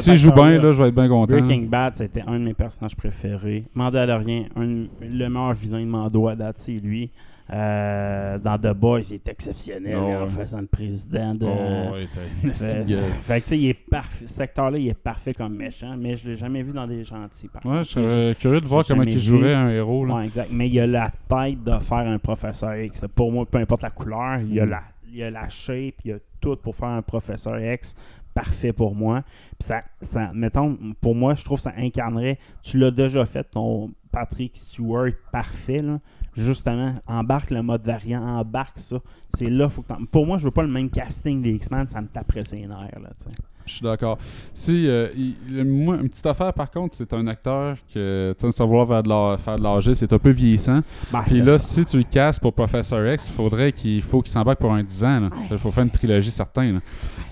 [0.00, 1.36] S'il joue bien, là, je vais être bien content.
[1.36, 3.64] Breaking Bad, c'était un de mes personnages préférés.
[3.74, 4.66] Mandalorian, un,
[5.02, 7.10] le meilleur vilain de Mando à date, c'est lui.
[7.52, 10.30] Euh, dans The Boys, il est exceptionnel Oh, en ouais.
[10.30, 11.44] faisant le président de.
[11.44, 12.08] Oh, ouais,
[12.86, 13.12] gueule.
[13.22, 14.26] fait que tu sais, il est parfait.
[14.26, 17.48] Cet acteur-là, il est parfait comme méchant, mais je l'ai jamais vu dans des gentils.
[17.48, 20.06] Par Ouais, je serais curieux de voir comment il jouerait un héros.
[20.06, 20.14] Là.
[20.14, 20.48] Ouais, exact.
[20.50, 23.04] Mais il a la tête de faire un professeur X.
[23.14, 24.70] Pour moi, peu importe la couleur, il, a Mm.
[24.70, 27.94] la, il a la shape, il a tout pour faire un professeur X.
[28.32, 29.22] Parfait pour moi.
[29.58, 32.38] Puis ça, ça, mettons, pour moi, je trouve que ça incarnerait.
[32.62, 36.00] Tu l'as déjà fait, ton Patrick Stewart parfait, là.
[36.36, 38.96] Justement, embarque le mode variant, embarque ça.
[39.28, 42.08] C'est là, faut Pour moi, je veux pas le même casting des X-Men, ça me
[42.08, 43.36] taperait ses nerfs, là, tu sais.
[43.66, 44.18] Je suis d'accord.
[44.52, 48.46] Si, euh, il- le- moi, une petite affaire par contre, c'est un acteur que, tu
[48.46, 50.80] sais, sans vouloir faire de l'â- faire de l'âge, c'est un peu vieillissant.
[51.12, 54.20] Ben, Puis ça- là, si tu le casses pour Professor X, il faudrait qu'il faut
[54.22, 55.30] qu'il s'embarque pour un 10 ans.
[55.50, 56.72] Il faut faire une trilogie certain.
[56.72, 56.80] là.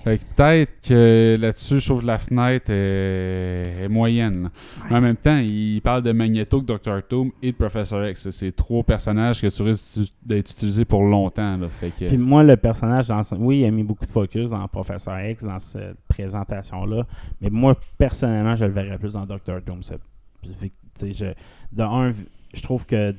[0.03, 4.49] Fait que peut-être que là-dessus, je trouve la fenêtre est, est moyenne.
[4.89, 6.99] Mais en même temps, il parle de Magneto, de Dr.
[7.09, 8.29] Doom et de Professor X.
[8.31, 11.57] C'est trois personnages que tu risques d'être utilisés pour longtemps.
[11.57, 11.67] là.
[11.69, 14.49] Fait que, Puis moi, le personnage, dans ce- oui, il a mis beaucoup de focus
[14.49, 17.05] dans Professeur X, dans cette présentation-là.
[17.41, 19.81] Mais moi, personnellement, je le verrais plus dans Doctor Doom.
[19.83, 21.25] je,
[21.71, 22.13] de un,
[22.53, 23.13] je trouve que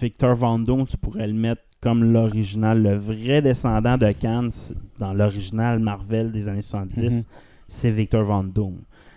[0.00, 4.50] Victor Von Doom, tu pourrais le mettre comme l'original, le vrai descendant de Khan
[4.98, 7.26] dans l'original Marvel des années 70,
[7.68, 8.76] c'est Victor Von Doom.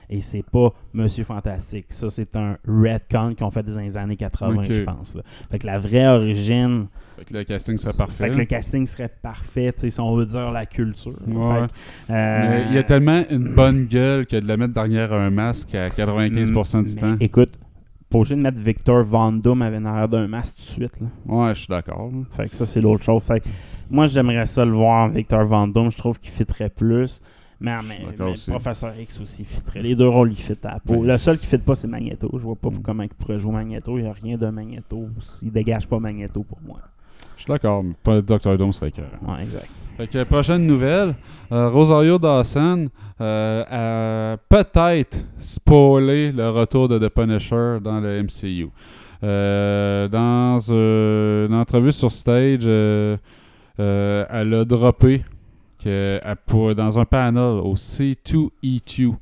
[0.09, 1.87] Et c'est pas Monsieur Fantastique.
[1.89, 4.65] Ça, c'est un retcon qu'on fait dans les années 80, Ok.
[4.71, 5.15] je pense.
[5.15, 5.23] là.
[5.49, 8.25] Fait que la vraie origine, fait que le casting serait parfait.
[8.25, 11.13] fait que le casting serait parfait, si on veut dire la culture.
[11.27, 11.61] Ouais.
[11.61, 11.67] Fait
[12.07, 15.29] que, euh, il y a tellement une bonne gueule que de la mettre derrière un
[15.29, 17.17] masque à 95% du mais temps.
[17.19, 17.53] Écoute,
[18.09, 20.99] pas obligé de mettre Victor Von Doom avec en arrière d'un masque tout de suite.
[21.01, 21.07] Là.
[21.25, 22.11] Ouais, je suis d'accord.
[22.31, 23.23] Fait que ça, c'est l'autre chose.
[23.23, 23.49] Fait que
[23.89, 25.91] moi, j'aimerais ça le voir, Victor Von Doom.
[25.91, 27.21] Je trouve qu'il fitterait plus.
[27.59, 28.05] Mais, mais.
[28.47, 29.81] Professeur X aussi fitterait.
[29.81, 30.95] Les deux rôles, ils fit à la peau.
[30.95, 32.29] Ouais, le seul qui fit pas, c'est Magneto.
[32.33, 32.79] Je vois pas Mm.
[32.83, 33.97] comment il pourrait jouer Magneto.
[33.97, 35.07] Il n'y a rien de Magneto.
[35.41, 36.79] Il dégage pas Magneto pour moi.
[37.37, 38.57] Je suis d'accord, mais pas Dr.
[38.57, 39.07] Doom serait écœurant.
[39.35, 39.67] Ouais, exact.
[39.97, 41.13] Fait que prochaine nouvelle,
[41.51, 42.89] euh, Rosario Dawson
[43.21, 48.69] euh, a peut-être spoilé le retour de The Punisher dans le MCU.
[49.23, 53.19] Euh, dans une entrevue sur stage, elle
[54.53, 55.23] a droppé
[55.83, 59.13] que elle pour- dans un panel au C2E2.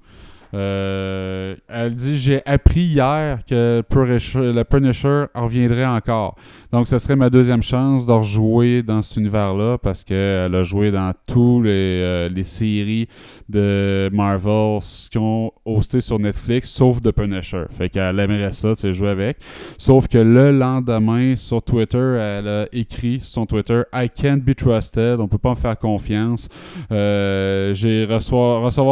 [0.53, 6.35] Euh, elle dit J'ai appris hier que Punisher- le Punisher reviendrait encore.
[6.71, 10.91] Donc, ce serait ma deuxième chance de rejouer dans cet univers-là parce qu'elle a joué
[10.91, 13.07] dans tous les, euh, les séries
[13.49, 14.79] de Marvel
[15.11, 17.65] qui ont hosté sur Netflix, sauf The Punisher.
[17.69, 19.37] Fait qu'elle aimerait ça, tu sais, jouer avec.
[19.77, 25.19] Sauf que le lendemain, sur Twitter, elle a écrit son Twitter I can't be trusted,
[25.19, 26.47] on peut pas me faire confiance.
[26.91, 28.05] Euh, J'ai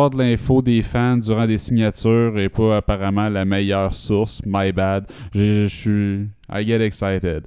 [0.09, 4.41] de l'info des fans durant des signatures et pas apparemment la meilleure source.
[4.45, 5.05] My bad.
[5.35, 6.27] Je suis.
[6.51, 7.43] I get excited.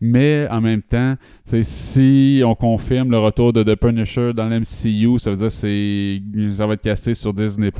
[0.00, 1.16] Mais en même temps,
[1.62, 6.66] si on confirme le retour de The Punisher dans l'MCU, ça veut dire que ça
[6.66, 7.70] va être casté sur Disney+.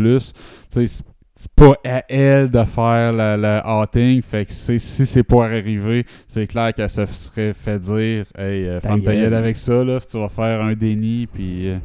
[1.38, 4.22] C'est pas à elle de faire la, la outing.
[4.22, 8.80] Fait que si c'est pour arriver, c'est clair qu'elle se serait fait dire Hey, euh,
[8.80, 9.24] Ta ferme ta gueule.
[9.24, 11.26] gueule avec ça, là, tu vas faire un déni.
[11.26, 11.68] Puis.
[11.68, 11.76] euh,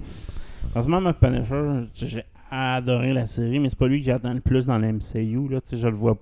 [0.72, 1.62] Franchement, moi, Punisher,
[1.94, 5.48] j'ai adoré la série, mais c'est pas lui que j'attends le plus dans la MCU.
[5.50, 6.18] Là, je le vois.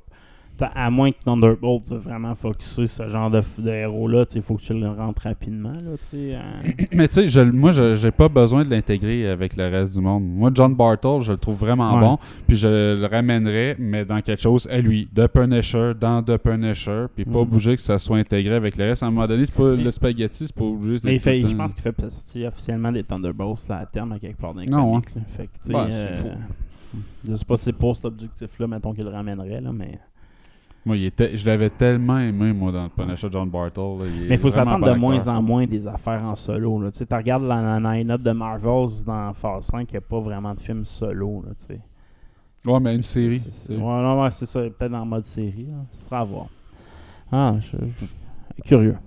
[0.73, 4.61] À moins que Thunderbolt veut vraiment focuser ce genre de, de héros-là, il faut que
[4.63, 5.71] tu le rentres rapidement.
[5.73, 6.39] Là, euh.
[6.93, 10.23] Mais tu sais, moi, je j'ai pas besoin de l'intégrer avec le reste du monde.
[10.25, 11.99] Moi, John Bartle, je le trouve vraiment Ouais.
[12.01, 12.17] bon,
[12.47, 12.67] puis je
[12.99, 15.07] le ramènerais, mais dans quelque chose à lui.
[15.15, 17.37] The Punisher, dans The Punisher, puis pas Mhm.
[17.37, 19.03] obligé que ça soit intégré avec le reste.
[19.03, 20.99] À un moment donné, c'est pas Mais- le spaghetti, c'est pas obligé.
[21.03, 24.37] Mais fait, je pense qu'il fait partie officiellement des Thunderbolts là, à terme à quelque
[24.39, 25.01] part les Non, là.
[25.37, 26.13] Fait que, c'est euh,
[27.27, 29.99] je sais pas si c'est pour cet objectif-là, mettons qu'il le ramènerait, là, mais.
[30.89, 33.79] Moi, il était, je l'avais tellement aimé, moi, dans le Punisher John Bartle.
[33.79, 34.05] là.
[34.07, 36.81] Il est Mais il faut s'attendre de moins en moins des affaires en solo.
[36.81, 36.89] là.
[36.91, 40.55] Tu regardes la, la line-up de Marvels dans Phase 5, il n'y a pas vraiment
[40.55, 41.43] de film solo.
[41.45, 41.79] Là, tu sais.
[42.69, 43.39] Ouais, mais une série.
[43.69, 44.61] Ouais, non, ouais, c'est ça.
[44.61, 45.67] Peut-être en mode série.
[45.91, 46.47] Ce sera à voir.
[47.31, 48.97] Ah, je, je- curieux.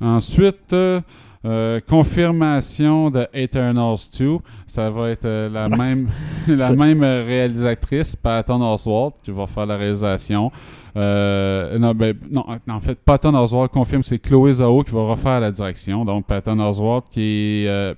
[0.00, 1.00] Ensuite, euh,
[1.44, 4.38] euh, confirmation de Eternals 2.
[4.66, 6.08] Ça va être euh, la même
[6.48, 10.50] la même réalisatrice, Patton Oswalt, qui va faire la réalisation.
[10.96, 15.02] Euh, non, ben, non, en fait, Patton Oswalt confirme que c'est Chloé Zhao qui va
[15.02, 16.04] refaire la direction.
[16.04, 17.94] Donc, Patton Oswalt, qui est euh,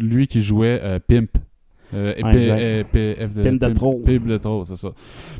[0.00, 1.30] lui qui jouait euh, Pimp.
[1.92, 4.00] Et Ouais, euh, Pimp de trop.
[4.04, 4.90] Pimp de trop, c'est ça.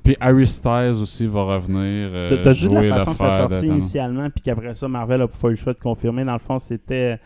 [0.03, 2.11] Puis Harry Styles aussi va revenir.
[2.43, 5.53] T'as- juste la façon que ça sorti initialement, puis qu'après ça, Marvel a pas eu
[5.53, 6.25] le choix de confirmer.
[6.25, 7.19] Dans le fond, c'était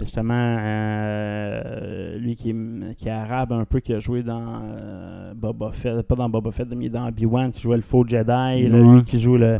[0.00, 5.34] justement euh, lui qui est, qui est arabe un peu, qui a joué dans euh,
[5.34, 8.78] Boba Fett, pas dans Boba Fett, mais dans Obi-Wan, qui jouait le faux Jedi, là,
[8.78, 9.58] lui qui joue le.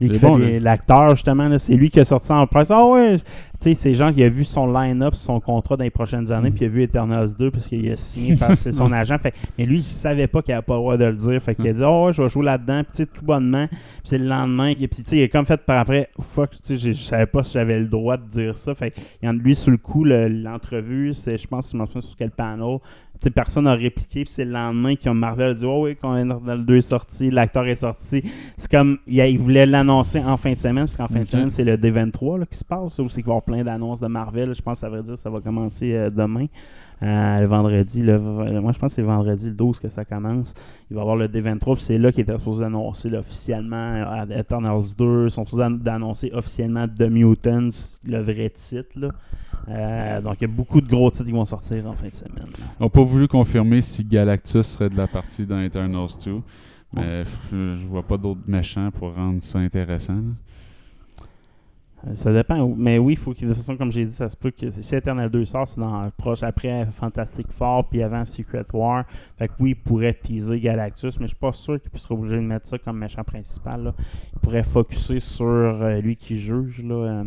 [0.00, 2.70] Lui qui fait l'acteur, justement, c'est lui qui a sorti en presse.
[2.70, 3.16] Ah ouais!
[3.58, 6.50] Tu sais, c'est gens qui a vu son line-up, son contrat dans les prochaines années,
[6.50, 9.16] puis il a vu Eternals 2 parce qu'il a signé par c'est son agent.
[9.16, 11.42] Fait, mais lui, il savait pas qu'il avait pas le droit de le dire.
[11.42, 13.66] Fait qu'il a dit, oh ouais, je vais jouer là-dedans, puis tu sais, tout bonnement.
[13.68, 16.76] Puis c'est le lendemain, puis tu sais, il est comme fait par après, fuck, tu
[16.76, 18.74] sais, je savais pas si j'avais le droit de dire ça.
[18.74, 21.78] Fait il y en a lui sur le coup, le- l'entrevue, c'est, je pense, je
[21.78, 22.76] me souviens sur quel panel.
[23.34, 26.16] Personne n'a répliqué, puis c'est le lendemain qu'ils ont Marvel a dit, oh oui, quand
[26.16, 28.22] Eternals 2 est sorti, l'acteur est sorti.
[28.56, 31.50] C'est comme, il, il voulait l'annoncer en fin de semaine, parce qu'en fin de semaine,
[31.50, 33.64] c'est le D23 là, qui se passe, là, où c'est qu'il va y avoir plein
[33.64, 34.54] d'annonces de Marvel.
[34.54, 36.46] Je pense, ça veut dire, ça va commencer euh, demain.
[37.02, 40.54] Euh, le vendredi, le, moi je pense que c'est vendredi le 12 que ça commence.
[40.90, 43.76] Il va y avoir le D23, puis c'est là qu'il était supposé annoncer là, officiellement
[44.30, 45.24] euh, Eternals 2.
[45.26, 47.68] Ils sont supposés an- d'annoncer officiellement The Mutants,
[48.04, 48.98] le vrai titre.
[48.98, 49.08] là.
[49.68, 52.14] Euh, donc il y a beaucoup de gros titres qui vont sortir en fin de
[52.14, 52.46] semaine.
[52.58, 52.64] là.
[52.80, 56.36] Ils n'ont pas voulu confirmer si Galactus serait de la partie dans Eternals 2.
[56.94, 60.14] Mais je vois pas d'autres méchants pour rendre ça intéressant.
[60.14, 60.20] là.
[62.14, 62.68] Ça dépend.
[62.76, 64.70] Mais oui, il faut que de toute façon, comme j'ai dit, ça se peut que
[64.70, 69.04] si Eternal 2 sort, c'est dans proche après Fantastic Four puis avant Secret War.
[69.38, 72.36] Fait que oui, il pourrait teaser Galactus, mais je suis pas sûr qu'il serait obligé
[72.36, 73.82] de mettre ça comme méchant principal.
[73.84, 73.94] là.
[74.34, 77.24] Il pourrait focuser sur euh, lui qui juge, là, euh,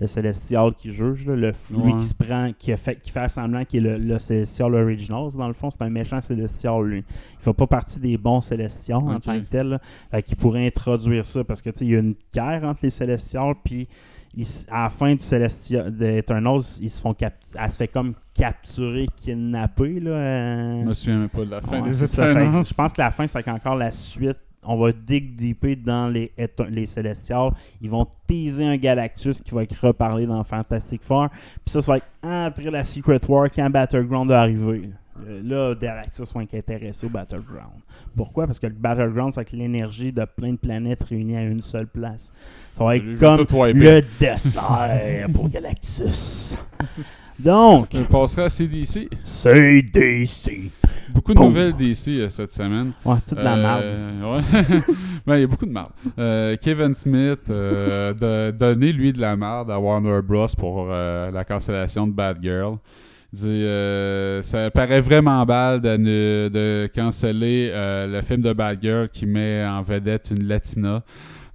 [0.00, 3.28] le Celestial qui juge, là, le lui qui se prend, qui, a fait, qui fait
[3.28, 5.32] semblant qu'il est le, le Celestial Originals.
[5.36, 6.98] Dans le fond, c'est un méchant Celestial, lui.
[6.98, 9.68] Il fait pas partie des bons Célestials en tant que tel.
[9.68, 9.80] là.
[10.10, 12.80] Fait qu'il pourrait introduire ça parce que tu sais, il y a une guerre entre
[12.82, 13.86] les Célestials, puis
[14.36, 17.88] ils à la fin du Celestial de Eternals, ils se font cap- elle se fait
[17.88, 20.00] comme capturer, kidnapper.
[20.00, 22.64] Là, euh, Je me souviens même pas de la fin Ouais, des Eternals.
[22.68, 24.38] Je pense que la fin, c'est qu'encore la suite.
[24.66, 26.32] On va dig deeper dans les,
[26.70, 27.50] les Célestials.
[27.82, 31.28] Ils vont teaser un Galactus qui va être reparlé dans Fantastic Four.
[31.28, 34.88] Puis ça, ça va être après la Secret War, quand Battleground va arriver.
[35.44, 37.80] Là, Galactus va être intéressé au Battleground.
[38.16, 38.46] Pourquoi?
[38.46, 41.86] Parce que le Battleground, c'est avec l'énergie de plein de planètes réunies à une seule
[41.86, 42.32] place.
[42.76, 46.56] Ça va être comme le dessert pour Galactus.
[47.38, 49.08] Donc, Je passerai à CDC.
[49.24, 50.70] c'est DC.
[51.12, 51.48] Beaucoup de Boum.
[51.48, 52.92] nouvelles DC euh, cette semaine.
[53.04, 53.82] Ouais, toute la merde.
[53.82, 54.82] Euh, ouais.
[55.26, 55.90] Ben, il y a beaucoup de marde.
[56.18, 61.30] Euh, Kevin Smith euh, de donner lui de la merde à Warner Bros pour euh,
[61.30, 62.76] la cancellation de Bad Girl.
[63.34, 69.08] Dit euh, ça paraît vraiment mal de, de canceller euh, le film de Bad Girl
[69.08, 71.02] qui met en vedette une latina.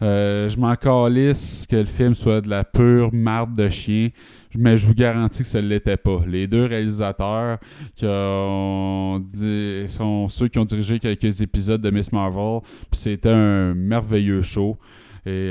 [0.01, 4.09] Euh, je m'en calisse que le film soit de la pure marde de chien,
[4.55, 6.19] mais je vous garantis que ce ne l'était pas.
[6.27, 7.59] Les deux réalisateurs
[7.95, 12.59] qui sont ceux qui ont dirigé quelques épisodes de Miss Marvel,
[12.91, 14.77] puis c'était un merveilleux show.
[15.25, 15.49] Et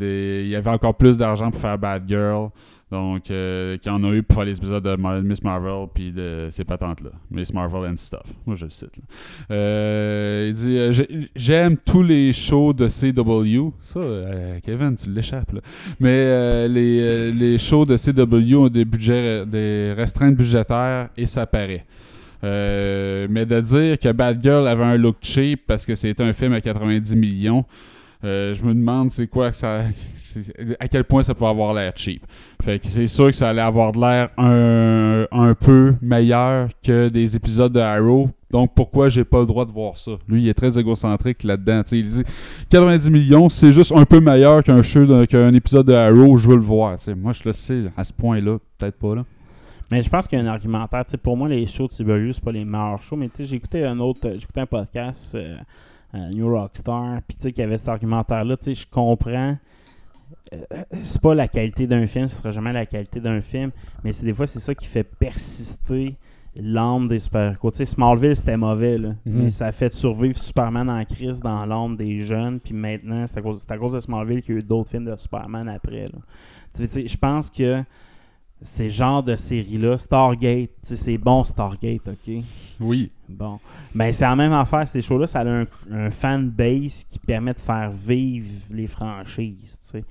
[0.00, 2.50] il y avait encore plus d'argent pour faire Bad Girl.
[2.90, 5.88] Donc, euh, qu'il y en a eu pour faire les épisodes de Mar- Miss Marvel
[5.92, 7.10] puis de ces patentes-là.
[7.30, 8.32] Miss Marvel and Stuff.
[8.46, 8.96] Moi, je le cite.
[8.96, 9.02] là.
[9.50, 13.72] Euh, il dit euh, J'ai- J'aime tous les shows de CW.
[13.80, 15.52] Ça, euh, Kevin, tu l'échappes.
[16.00, 21.84] Mais les, les shows de CW ont des, budgets, des restreintes budgétaires et ça paraît.
[22.42, 26.52] Mais de dire que Bad Girl avait un look cheap parce que c'était un film
[26.54, 27.64] à 90 millions,
[28.24, 29.82] euh, je me demande c'est quoi que ça.
[30.80, 32.24] À quel point ça pouvait avoir l'air cheap.
[32.62, 37.08] Fait que c'est sûr que ça allait avoir de l'air un, un peu meilleur que
[37.08, 40.12] des épisodes de Arrow Donc pourquoi j'ai pas le droit de voir ça?
[40.28, 41.82] Lui, il est très égocentrique là-dedans.
[41.92, 42.24] Il dit
[42.70, 46.96] 90 millions, c'est juste un peu meilleur qu'un épisode de Arrow, je veux le voir.
[47.16, 49.24] Moi, je le sais, à ce point-là, peut-être pas là.
[49.90, 51.04] Mais je pense qu'il y a un argumentaire.
[51.22, 53.16] Pour moi, les shows de Tiberius, c'est pas les meilleurs shows.
[53.16, 54.20] Mais écouté un autre.
[54.22, 55.56] J'ai écouté un podcast, euh,
[56.14, 58.56] euh, New Rockstar, puis tu sais, qui avait cet argumentaire-là.
[58.58, 59.56] Tu sais, je comprends.
[60.52, 63.70] Euh, c'est pas la qualité d'un film, ce sera jamais la qualité d'un film,
[64.04, 66.16] mais c'est des fois c'est ça qui fait persister
[66.56, 67.70] l'âme des super-héros.
[67.70, 69.42] Tu sais, Smallville c'était mauvais, là, Mhm.
[69.42, 73.38] mais ça a fait survivre Superman en crise dans l'âme des jeunes, puis maintenant c'est
[73.38, 75.68] à, cause- c'est à cause de Smallville qu'il y a eu d'autres films de Superman
[75.68, 76.04] après.
[76.08, 76.18] là.
[76.74, 77.82] Tu sais, je pense que
[78.60, 82.42] ces genres de séries-là, Stargate, tu sais, c'est bon Stargate, ok?
[82.80, 83.12] Oui.
[83.28, 83.60] Bon.
[83.94, 87.52] Ben, c'est la même affaire, ces shows-là, ça a un, un fan base qui permet
[87.52, 90.04] de faire vivre les franchises, tu sais.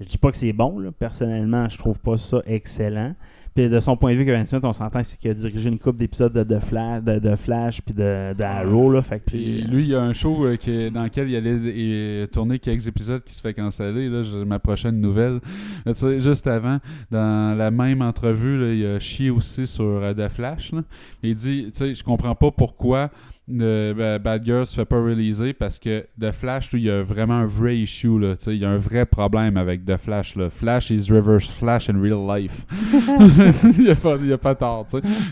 [0.00, 0.90] Je dis pas que c'est bon, là.
[0.92, 3.14] Personnellement, je trouve pas ça excellent.
[3.54, 5.80] Puis de son point de vue, Kevin Smith, on s'entend c'est qu'il a dirigé une
[5.80, 9.02] couple d'épisodes de, de Flash, de, de Flash puis de, de Arrow, là.
[9.02, 11.34] Fait que, Puis sais, lui, il y a un show euh, qui- dans lequel il
[11.34, 14.08] allait euh, tourner quelques épisodes qui se fait canceller.
[14.08, 15.40] Là, ma prochaine nouvelle.
[15.84, 16.78] Là, tu sais, juste avant,
[17.10, 20.70] dans la même entrevue, là, il a chié aussi sur euh, The Flash.
[20.72, 20.82] là.
[21.24, 23.10] Il dit, tu sais, je comprends pas pourquoi
[23.50, 27.34] euh, Bad Girl se fait pas releaser parce que The Flash, il y a vraiment
[27.34, 28.18] un vrai issue.
[28.18, 30.36] Là, il y a un vrai problème avec The Flash.
[30.36, 30.50] Là.
[30.50, 32.66] Flash is reverse Flash in real life.
[33.78, 34.86] il n'y a, pas- il y a pas tort.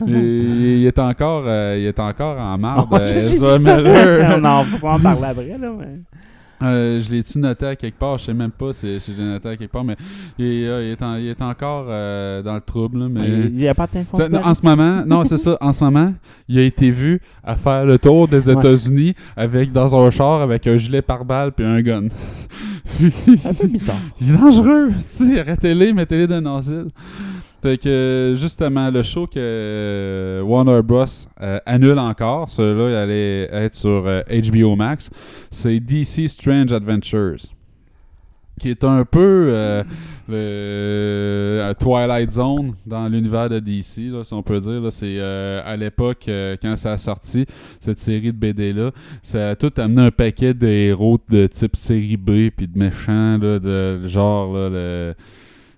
[0.07, 2.87] Et il est encore, euh, il est encore en marde.
[2.97, 4.39] Oh, euh, Ezra Miller.
[4.39, 5.71] on en on en parle après, là.
[5.79, 6.01] Mais...
[6.63, 8.17] Euh, je l'ai-tu noté à quelque part?
[8.19, 9.97] Je sais même pas si, si je l'ai noté à quelque part, mais
[10.39, 13.01] il, est- euh, il est, en- il est encore euh, dans le trouble.
[13.01, 13.29] là, mais...
[13.49, 15.57] Il n'y a pas de en ce moment, non, c'est ça.
[15.61, 16.15] En ce moment,
[16.49, 18.55] il a été vu à faire le tour des Ouais.
[18.55, 22.05] États-Unis avec dans un char avec un gilet pare-balles puis un gun.
[23.45, 23.97] Un peu bizarre.
[24.21, 24.91] il est dangereux.
[25.01, 26.87] Si, arrêtez-les, mettez-les d'un asile.
[27.67, 31.05] Fait que euh, justement, le show que euh, Warner Bros.
[31.43, 35.11] euh, annule encore, celui-là, il allait être sur euh, HBO Max,
[35.51, 37.39] c'est DC Strange Adventures.
[38.61, 39.83] Qui est un peu euh,
[40.29, 44.81] le euh, Twilight Zone dans l'univers de DC, si on peut dire.
[44.93, 47.47] C'est euh, à l'époque, euh, quand ça a sorti,
[47.81, 48.93] cette série de BD-là,
[49.23, 53.39] ça a tout amené un paquet de héros de type série B, puis de méchants,
[53.39, 55.17] de genre le.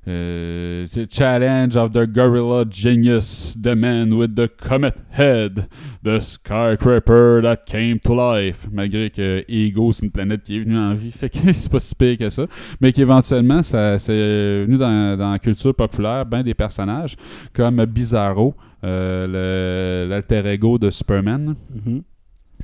[0.08, 5.68] Euh, Challenge of the Gorilla Genius, the man with the comet head,
[6.02, 8.66] the skyscraper that came to life.
[8.72, 11.12] Malgré que Ego, c'est une planète qui est venue en vie,
[11.52, 12.46] c'est pas si pire que ça.
[12.80, 17.16] Mais qu'éventuellement, ça c'est venu dans, dans la culture populaire, ben des personnages
[17.52, 18.54] comme Bizarro,
[18.84, 21.54] euh, l'alter ego de Superman.
[21.74, 22.02] Mhm.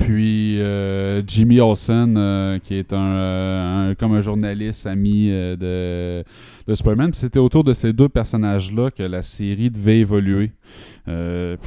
[0.01, 5.55] Puis euh, Jimmy Olsen, euh, qui est un, euh, un- comme un journaliste ami euh,
[5.57, 6.25] de,
[6.71, 7.13] de Superman.
[7.15, 10.51] C'était autour de ces deux personnages-là que la série devait évoluer.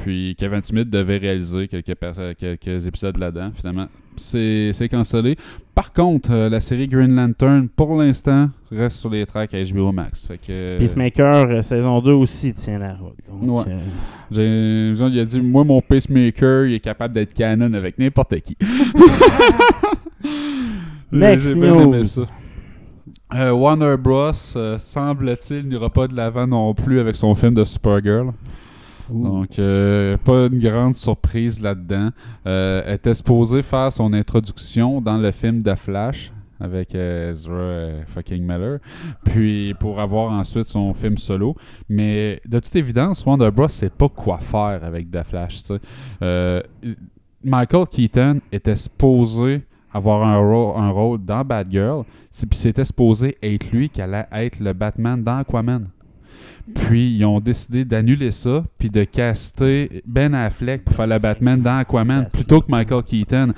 [0.04, 1.94] Puis Kevin Smith devait réaliser quelques,
[2.38, 3.50] quelques épisodes là-dedans.
[3.54, 5.36] Finalement, c'est cancellé.
[5.78, 9.92] Par contre, euh, la série Green Lantern, pour l'instant, reste sur les tracks à HBO
[9.92, 10.26] Max.
[10.26, 13.14] Fait que, Peacemaker, euh, saison 2 aussi tient la route.
[13.30, 13.76] Donc, Ouais.
[14.38, 18.40] euh, genre, il a dit Moi, mon pacemaker, il est capable d'être canon avec n'importe
[18.40, 18.56] qui.
[21.12, 22.02] Next news.
[22.02, 22.22] ça.
[23.36, 24.32] Euh, Warner Bros.
[24.56, 28.32] euh, semble-t-il, n'ira pas de l'avant non plus avec son film de Supergirl.
[29.10, 32.10] Donc, euh, pas une grande surprise là-dedans.
[32.46, 37.54] Euh, elle était supposée faire son introduction dans le film The Flash avec euh, Ezra
[37.54, 38.78] euh, fucking Miller,
[39.24, 41.54] puis pour avoir ensuite son film solo.
[41.88, 43.68] Mais de toute évidence, Warner Bros.
[43.68, 45.62] sait pas quoi faire avec The Flash.
[46.22, 46.62] Euh,
[47.44, 53.70] Michael Keaton était supposé avoir un rôle, un rôle dans Batgirl, puis c'était supposé être
[53.70, 55.88] lui qui allait être le Batman dans Aquaman.
[56.74, 61.60] Puis ils ont décidé d'annuler ça, puis de caster Ben Affleck pour faire le Batman
[61.60, 63.52] dans Aquaman plutôt que Michael Keaton.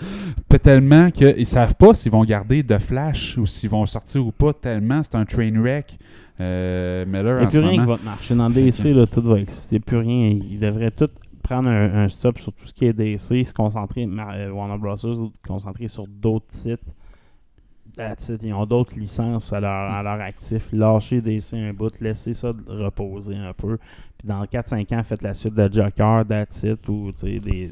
[0.62, 4.52] Tellement qu'ils savent pas s'ils vont garder The Flash ou s'ils vont sortir ou pas,
[4.52, 5.98] tellement c'est un train wreck.
[6.40, 7.82] Euh, Miller Il n'y a plus rien moment.
[7.82, 8.34] qui va te marcher.
[8.34, 9.78] Dans DC, là, tout va exister.
[9.78, 10.28] Plus rien.
[10.28, 11.08] Ils devraient tout
[11.42, 14.96] prendre un, un stop sur tout ce qui est DC, se concentrer, euh, Warner Bros.
[14.96, 16.80] se concentrer sur d'autres sites.
[18.42, 20.68] Ils ont d'autres licences à leur, à leur actif.
[20.72, 23.78] Lâcher DC un bout, laisser ça reposer un peu.
[24.18, 27.70] Puis dans 4-5 ans, faites la suite de Joker, That's it, ou des, des,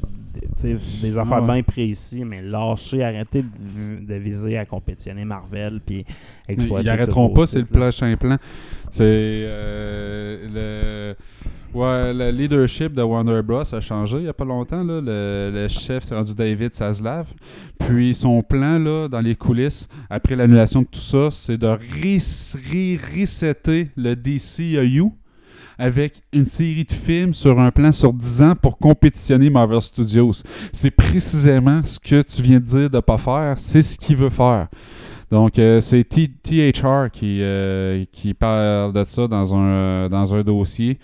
[1.01, 1.53] des affaires Ah ouais.
[1.53, 6.05] bien précises, mais lâcher, arrêtez de, de viser à compétitionner Marvel, puis
[6.47, 6.87] exploiter.
[6.87, 8.37] Ils tous arrêteront vos pas, c'est le prochain plan.
[8.89, 11.15] C'est euh, le.
[11.73, 13.61] Ouais, le leadership de Warner Bros.
[13.75, 14.83] a changé il n'y a pas longtemps.
[14.83, 14.99] Là.
[15.03, 17.27] Le, chef s'est rendu David Zaslav.
[17.77, 22.57] Puis son plan, là, dans les coulisses, après l'annulation de tout ça, c'est de res-
[22.71, 25.11] re- resetter le DCEU
[25.77, 30.31] avec une série de films sur un plan sur 10 ans pour compétitionner Marvel Studios.
[30.73, 34.31] C'est précisément ce que tu viens de dire de pas faire, c'est ce qu'il veut
[34.31, 34.67] faire.
[35.31, 40.97] Donc, euh, c'est THR qui, euh, qui parle de ça dans un, dans un dossier.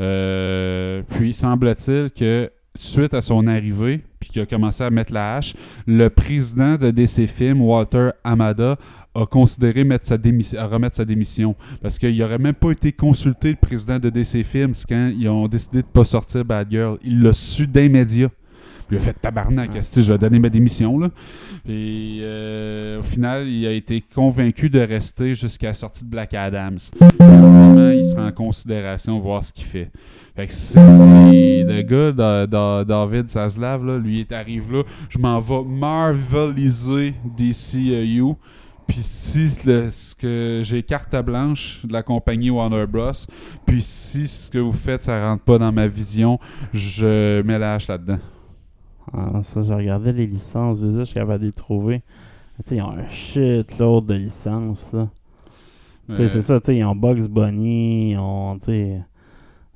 [0.00, 5.36] Euh, puis, semble-t-il que suite à son arrivée, puis qu'il a commencé à mettre la
[5.36, 5.54] hache,
[5.86, 8.78] le président de DC Films, Walter Amada,
[9.14, 11.56] a considéré mettre sa démission, à remettre sa démission.
[11.82, 15.48] Parce qu'il n'aurait même pas été consulté, le président de DC Films, quand ils ont
[15.48, 16.98] décidé de ne pas sortir Bad Girl.
[17.04, 18.28] Il l'a su d'immédiat.
[18.86, 20.98] Puis il a fait tabarnak, esti, je vais donner ma démission.
[20.98, 21.10] Là.
[21.64, 26.34] Puis euh, au final, il a été convaincu de rester jusqu'à la sortie de Black
[26.34, 26.78] Adams.
[28.00, 29.90] Il sera en considération, voir ce qu'il fait.
[30.34, 35.38] Fait que c'est, le gars, Da- Da- David Zaslav, lui, il arrive là, je m'en
[35.38, 38.34] vais marveliser DCU.
[38.86, 43.12] Puis si ce que j'ai carte blanche de la compagnie Warner Bros.
[43.64, 46.40] Puis si ce que vous faites, ça rentre pas dans ma vision,
[46.72, 48.18] je mets la hache là-dedans.
[49.12, 52.02] Ah, ça, j'ai regardé les licences, je suis capable de les trouver.
[52.64, 55.08] Tu sais, ils ont un shitload de licences, là.
[56.10, 58.58] Euh, c'est ça, ils ont Bugs Bunny, ils ont,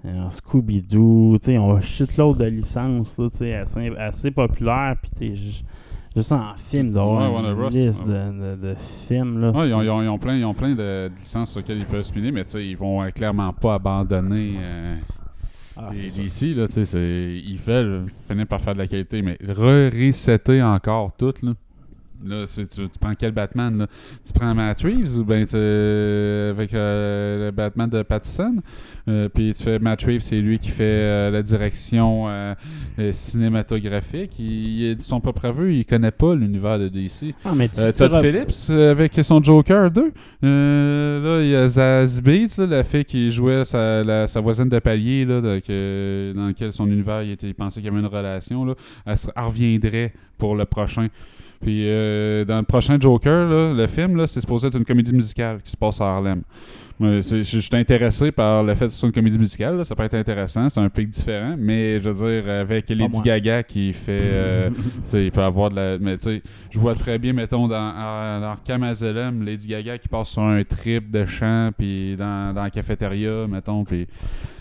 [0.04, 3.18] ont Scooby-Doo, ils ont un shitload de licences,
[3.54, 5.34] assez, assez populaires, puis
[6.16, 8.12] juste en film, d'avoir Ouais, une liste ouais.
[8.12, 8.74] de, de, de
[9.08, 9.50] films, là.
[9.50, 11.60] Ouais, ils, ont, ils ont- ils ont plein, ils ont plein de, de licences sur
[11.60, 14.96] lesquelles ils peuvent se piler, mais ils vont euh, clairement pas abandonner euh,
[15.76, 15.90] Ah.
[16.54, 16.68] Là,
[17.58, 21.34] veulent finir par faire de la qualité, mais re-resetter encore tout.
[21.42, 21.54] Là.
[22.26, 23.86] Là, tu, tu prends quel Batman là?
[24.26, 28.56] Tu prends Matt Reeves ou bien tu- avec euh, le Batman de Pattinson?
[29.08, 32.54] Euh, Puis tu fais Matt Reeves, c'est lui qui fait euh, la direction euh,
[32.98, 34.32] euh, cinématographique.
[34.38, 37.34] Il, il- son propre aveu, il connaît pas l'univers de DC.
[37.44, 40.12] Ah, mais tu, Euh, tu Todd Phillips euh, avec son Joker 2.
[40.44, 44.40] Euh, là, il y a Zaz Beats, là, la fille qui jouait sa, la- sa
[44.40, 45.54] voisine de palier, là, dans
[46.48, 48.64] lequel son univers il, était, il pensait qu'il y avait une relation.
[48.64, 48.74] Là.
[49.06, 51.08] Elle, se- elle reviendrait pour le prochain.
[51.64, 55.14] Puis euh, dans le prochain Joker, là, le film, là, c'est supposé être une comédie
[55.14, 56.42] musicale qui se passe à Harlem.
[57.00, 59.78] Moi, c'est- je suis intéressé par le fait que ce soit une comédie musicale.
[59.78, 59.82] là.
[59.84, 60.68] Ça peut être intéressant.
[60.68, 61.56] C'est un pic différent.
[61.58, 63.18] Mais je veux dire, avec Lady.
[63.24, 64.12] Gaga qui fait.
[64.22, 64.70] euh,
[65.14, 65.98] il peut avoir de la.
[65.98, 70.06] Mais tu sais, je vois très bien, mettons, dans, dans Arkham Asylum, Lady Gaga qui
[70.08, 73.82] passe sur un trip de chant, puis dans, dans la cafétéria, mettons.
[73.84, 74.10] Puis, Pas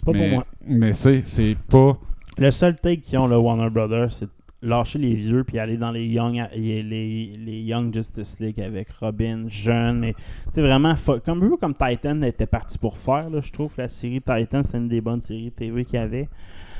[0.05, 0.45] pour mais, moi.
[0.67, 1.97] mais c'est c'est pas.
[2.39, 4.29] Le seul take qu'ils ont, le Warner Brothers, c'est
[4.63, 9.43] lâcher les vieux puis aller dans les Young, les, les Young Justice League avec Robin,
[9.47, 10.13] jeune.
[10.53, 10.95] Sais, vraiment,
[11.25, 13.71] comme, un peu comme Titan était parti pour faire, là, je trouve.
[13.77, 16.29] La série Titan, c'était une des bonnes séries TV qu'il y avait.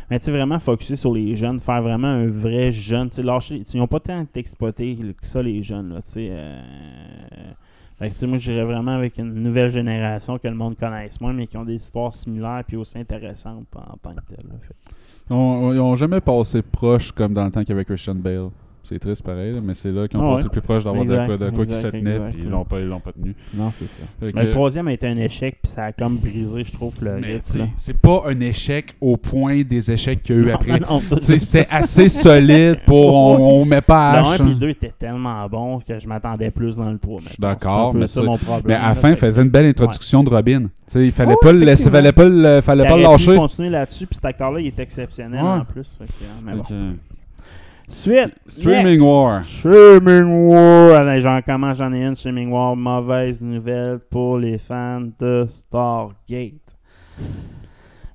[0.09, 3.09] Mais tu vraiment focuser sur les jeunes, faire vraiment un vrai jeune.
[3.09, 3.63] Tu lâcher.
[3.73, 6.27] Ils n'ont pas tant été exploités que ça, les jeunes, là, tu sais.
[6.31, 6.61] euh,
[8.01, 11.47] tu sais, moi, j'irais vraiment avec une nouvelle génération que le monde connaisse moins, mais
[11.47, 14.45] qui ont des histoires similaires puis aussi intéressantes en tant que telles.
[15.30, 18.49] Ils ont jamais passé proche comme dans le temps qu'il y avait Christian Bale.
[18.86, 20.49] C'est triste pareil, mais c'est là qu'ils ont Ah passé ouais.
[20.51, 22.99] plus proche d'avoir de de quoi qui se tenait, puis ils l'ont pas, ils l'ont
[22.99, 23.34] pas tenu.
[23.53, 24.03] Non, c'est ça.
[24.21, 26.93] Mais que- le troisième a été un échec, puis ça a comme brisé, je trouve,
[27.01, 27.67] le Mais rythme, tu sais, là.
[27.77, 30.79] c'est pas un échec au point des échecs qu'il y a eu après.
[30.81, 33.13] Non, sais, C'était assez solide pour.
[33.15, 34.31] On, on met pas Le H.
[34.31, 34.49] 1 et hein.
[34.49, 37.21] le 2 étaient tellement bons que je m'attendais plus dans le 3.
[37.21, 38.63] Je suis d'accord, mais mon problème.
[38.67, 40.63] Mais à la fin, il faisait une belle introduction de Robin.
[40.63, 43.36] Tu sais, il fallait Ouais, pas le laisser, fallait pas le, fallait pas le lâcher.
[43.38, 45.97] continuer là-dessus, puis cet acteur-là, il est exceptionnel en plus.
[47.88, 48.34] Suite.
[48.47, 49.03] Streaming next.
[49.03, 49.43] War.
[49.43, 50.95] Streaming War.
[50.95, 52.15] Allez, j'en commence, j'en ai une.
[52.15, 56.77] Streaming War, mauvaise nouvelle pour les fans de Stargate.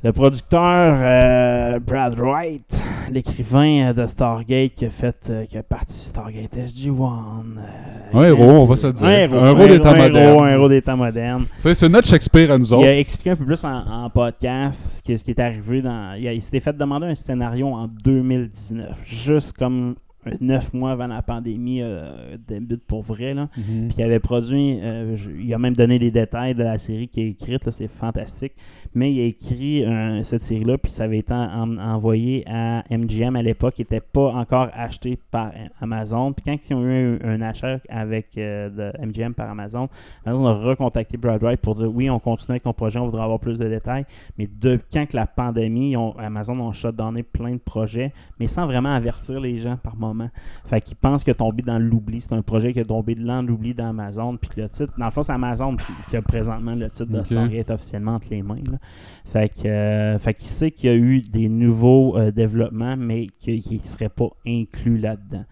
[0.05, 2.80] Le producteur euh, Brad Wright,
[3.11, 6.90] l'écrivain euh, de Stargate qui a fait, euh, qui a parti Stargate SG-1.
[6.94, 9.05] euh, Un héros, on va se le dire.
[9.07, 10.44] Un héros, Un héros des temps modernes.
[10.44, 11.46] Un héros des temps modernes.
[11.57, 12.86] Tu sais, C'est notre Shakespeare à nous Il autres.
[12.86, 16.14] a expliqué un peu plus en, en podcast qu'est-ce qui est arrivé dans.
[16.16, 19.96] Il, il s'était fait demander un scénario en 2019, juste comme
[20.40, 22.36] neuf mois avant la pandémie euh,
[22.86, 23.34] pour vrai.
[23.34, 23.48] Là.
[23.56, 23.88] Mhm.
[23.88, 27.08] Puis il avait produit, euh, je- il a même donné les détails de la série
[27.08, 28.52] qui est écrite, c'est fantastique.
[28.94, 33.36] Mais il a écrit euh, cette série-là, puis ça avait été en- envoyé à MGM
[33.36, 36.32] à l'époque, qui n'était pas encore acheté par euh, Amazon.
[36.32, 39.88] Puis quand ils ont eu un, un achat avec euh, de MGM par Amazon,
[40.24, 43.22] Amazon a recontacté Brad Wright pour dire oui, on continue avec ton projet, on voudrait
[43.22, 44.06] avoir plus de détails.
[44.38, 48.46] Mais de quand que la pandémie, ils ont- Amazon ont shutdowné plein de projets, mais
[48.46, 50.17] sans vraiment avertir les gens par moment.
[50.66, 52.20] Fait qu'ils pensent qu'il est tombé dans l'oubli.
[52.20, 54.36] C'est un projet qui est tombé dans l'oubli d'Amazon.
[54.36, 57.10] Puis que le titre, dans le fond, c'est Amazon qui, qui a présentement le titre
[57.10, 57.26] de Ok.
[57.26, 58.56] Stargate officiellement entre les mains.
[58.70, 58.78] là.
[59.32, 63.26] Fait que, euh, fait qu'il sait qu'il y a eu des nouveaux euh, développements, mais
[63.38, 65.44] qu'il ne serait pas inclus là-dedans.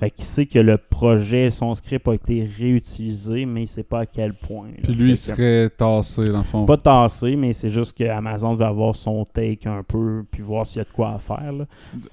[0.00, 4.00] Fait qu'il sait que le projet, son script a été réutilisé, mais il sait pas
[4.00, 4.68] à quel point.
[4.68, 4.80] là.
[4.82, 6.64] Puis lui, il serait tassé, dans le fond.
[6.64, 10.66] pas tassé, mais c'est juste que Amazon va avoir son take un peu, puis voir
[10.66, 11.52] s'il y a de quoi à faire.
[11.52, 11.66] Là.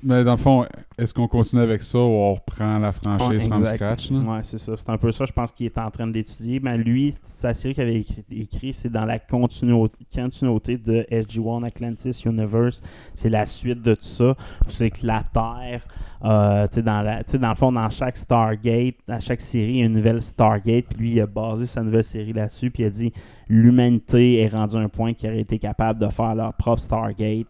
[0.03, 0.65] Mais dans le fond,
[0.97, 4.11] est-ce qu'on continue avec ça ou on reprend la franchise Ouais, from scratch?
[4.11, 4.19] là?
[4.19, 4.73] Ouais, c'est ça.
[4.77, 6.59] C'est un peu ça, je pense qu'il est en train d'étudier.
[6.61, 12.81] Mais lui, sa série qu'il avait écrit, c'est dans la continuité, de SG-1 Atlantis Universe.
[13.15, 14.35] C'est la suite de tout ça.
[14.67, 15.81] C'est que la Terre,
[16.23, 19.41] euh, tu sais, dans, la- tu sais, dans le fond, dans chaque Stargate, à chaque
[19.41, 20.85] série, il y a une nouvelle Stargate.
[20.89, 22.71] Puis lui, il a basé sa nouvelle série là-dessus.
[22.71, 23.13] Puis il a dit
[23.49, 27.47] l'humanité est rendue à un point qu'il aurait été capable de faire leur propre Stargate.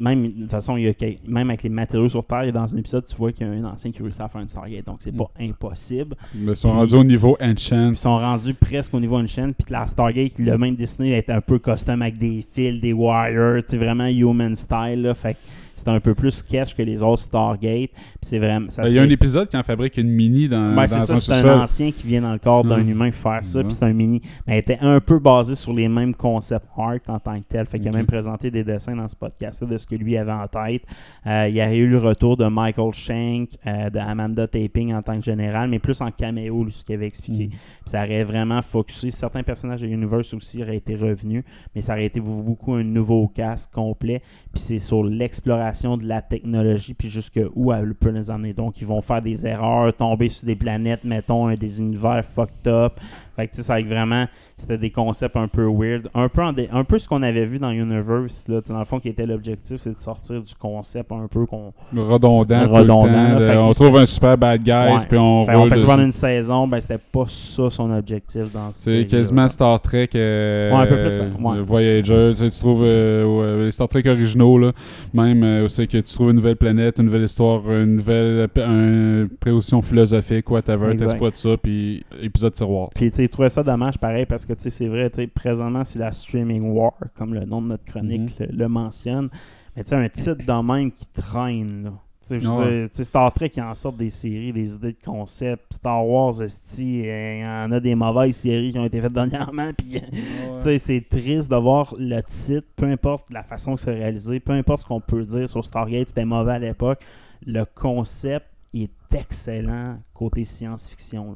[0.00, 2.50] Même, de toute façon, il y a quel- même avec les matériaux sur Terre, et
[2.52, 4.48] dans un épisode, tu vois qu'il y a un ancien qui réussit à faire une
[4.48, 4.84] Stargate.
[4.84, 6.16] Donc, c'est pas impossible.
[6.34, 7.90] Mais ils sont rendus au niveau Enchant.
[7.90, 9.54] Ils sont rendus presque au niveau d'une chaîne.
[9.54, 12.92] Puis la Stargate, il l'a même dessiné d'être un peu custom avec des fils, des
[12.92, 15.02] wires, tu vraiment human style.
[15.02, 15.36] Là, fait
[15.78, 17.90] c'est un peu plus sketch que les autres Stargate.
[18.20, 18.66] C'est vraiment.
[18.76, 21.46] Ben, Il y a un épisode qui en fabrique une mini dans, Ouais, dans c'est
[21.46, 22.90] un ancien qui vient dans le corps d'un Ouais.
[22.90, 24.20] humain faire ça, puis c'est un mini.
[24.46, 27.66] Mais elle était un peu basé sur les mêmes concepts art en tant que tel.
[27.66, 27.94] Fait qu'il Ok.
[27.94, 30.82] a même présenté des dessins dans ce podcast de ce que lui avait en tête.
[31.26, 35.02] Euh, il y a eu le retour de Michael Shank, euh, de Amanda Taping en
[35.02, 37.46] tant que général, mais plus en caméo, lui, ce qu'il avait expliqué.
[37.46, 37.50] Mm.
[37.50, 39.10] Puis ça aurait vraiment focusé.
[39.10, 42.82] Certains personnages de Universe aussi auraient été revenus, mais ça aurait été beaucoup beaucoup un
[42.82, 44.22] nouveau cast complet.
[44.52, 48.52] Puis c'est sur l'exploration de la technologie, puis jusque où elle peut les emmener.
[48.52, 53.00] Donc ils vont faire des erreurs, tomber sur des planètes, mettons, des univers fucked up.
[53.38, 54.26] Fait que tu sais, ça vraiment,
[54.56, 56.08] c'était des concepts un peu weird.
[56.12, 58.84] Un peu, en dé- un peu ce qu'on avait vu dans Universe, là, dans le
[58.84, 61.72] fond, qui était l'objectif, c'est de sortir du concept un peu qu'on.
[61.96, 62.64] Redondant.
[62.64, 64.72] tout le Redondant, temps, là, de- fait on trouve un super bad guy,
[65.08, 68.92] puis on Fait, on fait une saison, ben c'était pas ça son objectif dans cette
[68.94, 70.10] C'est quasiment Star Trek.
[70.16, 71.60] euh, Ouais, un peu plus, euh, ouais.
[71.62, 72.30] Voyager.
[72.30, 74.72] Tu, sais, tu trouves euh, les Star Trek originaux, là,
[75.14, 79.24] même euh, aussi que tu trouves une nouvelle planète, une nouvelle histoire, une nouvelle euh,
[79.24, 80.96] un- préposition philosophique, whatever.
[80.96, 82.88] T'exploites ça, puis épisode tiroir.
[82.94, 85.84] Puis, tu sais, je trouvais ça dommage, pareil, parce que, tu sais, c'est vrai, présentement,
[85.84, 88.46] c'est la streaming war, comme le nom de notre chronique Mhm.
[88.50, 89.28] le, le mentionne.
[89.76, 91.92] Mais, tu sais, un titre de même qui traîne, là.
[92.30, 92.88] Ouais.
[92.94, 95.72] dire, Star Trek, il en sort des séries, des idées de concept.
[95.72, 99.70] Star Wars, esti, il y en a des mauvaises séries qui ont été faites dernièrement.
[99.72, 100.02] Puis,
[100.62, 104.52] sais, c'est triste de voir le titre, peu importe la façon que c'est réalisé, peu
[104.52, 107.00] importe ce qu'on peut dire sur Stargate, c'était mauvais à l'époque.
[107.46, 111.34] Le concept est excellent côté science-fiction,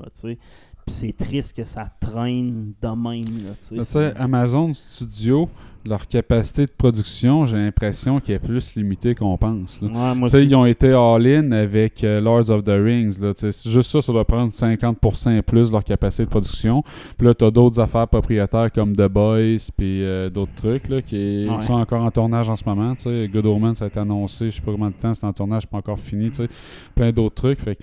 [0.88, 3.76] c'est triste que ça traîne de même, là, tu sais.
[3.76, 5.48] Tu sais, Amazon Studio,
[5.84, 9.80] leur capacité de production, j'ai l'impression qu'elle est plus limitée qu'on pense.
[9.82, 10.14] là.
[10.14, 13.20] Ouais, sais, ils ont été all-in avec euh, Lords of the Rings.
[13.20, 16.24] Là, tu sais, c'est juste ça, ça doit prendre 50% et plus de leur capacité
[16.24, 16.82] de production.
[17.18, 21.02] Puis là, tu as d'autres affaires propriétaires comme The Boys puis euh, d'autres trucs là,
[21.02, 21.62] qui Ouais.
[21.62, 22.94] sont encore en tournage en ce moment.
[22.94, 23.28] Tu sais.
[23.32, 25.66] Good Omens, ça a été annoncé, je sais pas combien de temps c'est en tournage,
[25.66, 26.30] pas encore fini.
[26.30, 26.48] tu sais.
[26.94, 27.60] Plein d'autres trucs.
[27.60, 27.76] Fait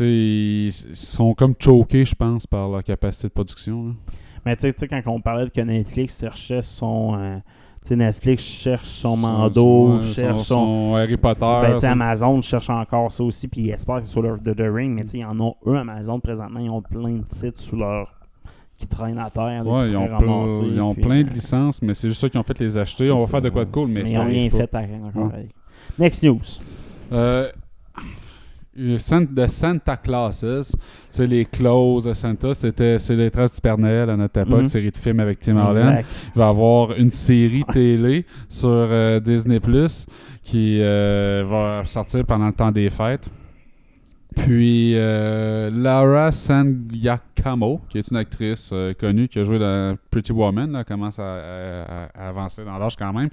[0.00, 3.86] ils sont comme choqués, je pense, par leur capacité de production.
[3.88, 3.92] là.
[4.46, 7.16] Mais tu sais- quand on parlait de que Netflix cherchait son.
[7.18, 7.36] euh,
[7.82, 10.54] tu sais, Netflix cherche son Mando, son- cherche son-
[10.90, 10.94] son.
[10.96, 11.40] Harry Potter.
[11.40, 11.92] Ben, tu sais, ça.
[11.92, 14.94] Amazon cherche encore ça aussi, puis ils espèrent que c'est sur leur The, The Ring,
[14.94, 17.76] mais tu sais, ils en ont eux, Amazon, présentement, ils ont plein de titres sous
[17.76, 18.10] leur.
[18.76, 19.64] qui traînent à terre.
[19.64, 22.28] Ouais, ils ont, ramasser, ils ont puis, plein de euh, licences, mais c'est juste ça
[22.28, 23.08] qu'ils ont fait les acheter.
[23.12, 25.26] On va faire de quoi de cool, mais, ils ça n'ont rien fait à- encore
[25.26, 25.34] Ouais.
[25.34, 25.50] avec.
[25.96, 26.40] Next news.
[27.12, 27.52] Euh,
[28.76, 30.74] de Santa Clauses,
[31.10, 34.62] sais, les Claus de Santa, c'était c'est les traces du Père Noël à notre époque,
[34.62, 34.68] Mhm.
[34.68, 36.02] série de films avec Tim Allen.
[36.34, 40.06] Il va y avoir une série télé sur euh, Disney Plus
[40.42, 43.28] qui euh, va sortir pendant le temps des fêtes.
[44.36, 50.32] Puis euh, Laura Sangakamo, qui est une actrice euh, connue qui a joué dans Pretty
[50.32, 53.28] Woman, là, commence à, à- à avancer dans l'âge quand même,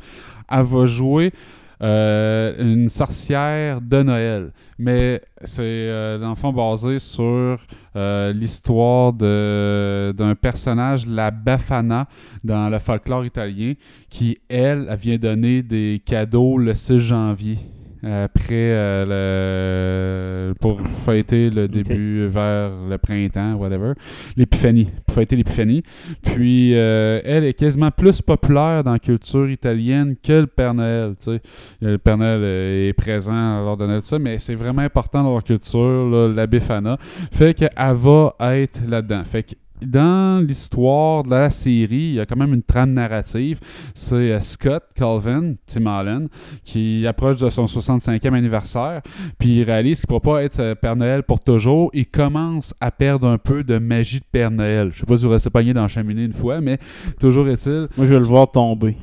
[0.49, 1.33] elle va jouer
[1.81, 4.51] euh, une sorcière de Noël.
[4.77, 7.57] Mais c'est euh, basé sur
[7.95, 12.07] euh, l'histoire d'un personnage, la Bafana,
[12.43, 13.73] dans le folklore italien,
[14.09, 17.57] qui, elle vient donner des cadeaux le 6 janvier.
[18.03, 23.93] Après euh, le, pour fêter le début vers le printemps, whatever,
[24.35, 25.83] l'épiphanie, pour fêter l'épiphanie.
[26.23, 31.15] Puis euh, elle est quasiment plus populaire dans la culture italienne que le Père Noël.
[31.19, 31.41] tu sais.
[31.79, 35.33] Le Père Noël euh, est présent lors de Noël, ça, mais c'est vraiment important dans
[35.33, 36.97] leur culture, là, la Befana.
[37.31, 39.23] Fait qu'elle va être là-dedans.
[39.25, 43.59] Fait que dans l'histoire de la série, il y a quand même une trame narrative.
[43.93, 46.27] C'est euh, Scott Calvin, Tim Allen,
[46.63, 49.01] qui approche de son 65e anniversaire,
[49.37, 51.89] puis il réalise qu'il ne pourra pas être euh, Père Noël pour toujours.
[51.93, 54.91] Il commence à perdre un peu de magie de Père Noël.
[54.93, 56.77] Je sais pas si vous restez pogné dans la cheminée une fois, mais
[57.19, 58.97] toujours est-il Moi, je vais le voir tomber.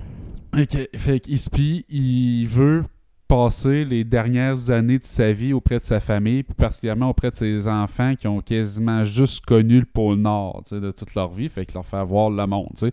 [0.57, 2.85] Ok, fait qu'il il veut
[3.29, 7.37] passer les dernières années de sa vie auprès de sa famille, puis particulièrement auprès de
[7.37, 11.67] ses enfants qui ont quasiment juste connu le pôle Nord de toute leur vie, fait
[11.67, 12.71] qu'il leur fait voir le monde.
[12.71, 12.93] tu sais.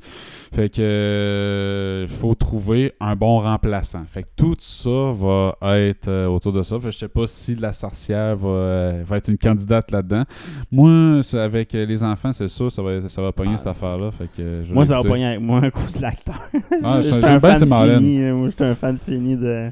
[0.53, 4.03] Fait que euh, faut trouver un bon remplaçant.
[4.05, 6.77] Fait que tout ça va être euh, autour de ça.
[6.79, 10.23] Fait que je sais pas si la sorcière va, euh, va être une candidate là-dedans.
[10.69, 14.11] Moi, avec les enfants, c'est sûr, ça va, ça va pogner Ah, cette affaire-là.
[14.11, 16.41] Fait que je Moi, ça va pogner avec moi à cause de l'acteur.
[16.83, 19.71] Ah, J'étais j'aime un fan fini, Moi, j'étais un fan fini de,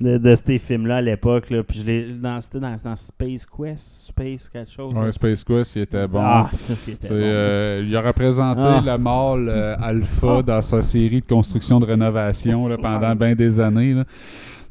[0.00, 1.50] de, de ces films-là à l'époque.
[1.50, 1.62] là.
[1.62, 2.12] Puis je l'ai.
[2.14, 4.94] dans- C'était dans, dans Space Quest, Space quelque chose.
[4.94, 5.12] Ouais, là.
[5.12, 6.20] Space Quest, il était bon.
[6.22, 6.50] Ah,
[6.88, 7.14] était bon.
[7.14, 8.82] euh, il a représenté Ah.
[8.84, 13.60] le mâle euh, alpha dans sa série de construction de rénovation là, pendant bien des
[13.60, 13.94] années.
[13.94, 14.04] là.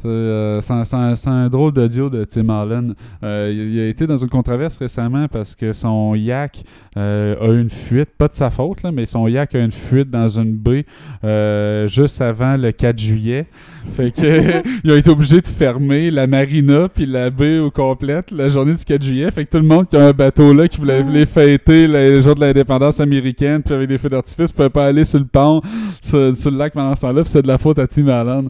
[0.01, 2.95] C'est, euh, c'est un- drôle de duo de Tim Allen.
[3.23, 6.63] Euh, il, il a été dans une controverse récemment parce que son yak
[6.97, 10.09] euh, a une fuite, pas de sa faute, là, mais son yak a une fuite
[10.09, 10.85] dans une baie
[11.23, 13.47] euh, juste avant le 4 juillet.
[13.93, 18.31] Fait que ils ont été obligés de fermer la marina puis la baie au complète
[18.31, 19.29] la journée du 4 juillet.
[19.31, 22.35] Fait que tout le monde qui a un bateau là qui voulait fêter le jour
[22.35, 25.61] de l'indépendance américaine puis avec des feux d'artifice pouvait pas aller sur le pont
[26.01, 28.49] sur, sur le lac pendant ce temps-là c'est de la faute à Tim Allen.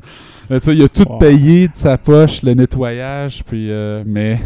[0.50, 1.18] Tu sais, il a tout Wow.
[1.20, 4.40] payé de sa poche, le nettoyage, puis euh, mais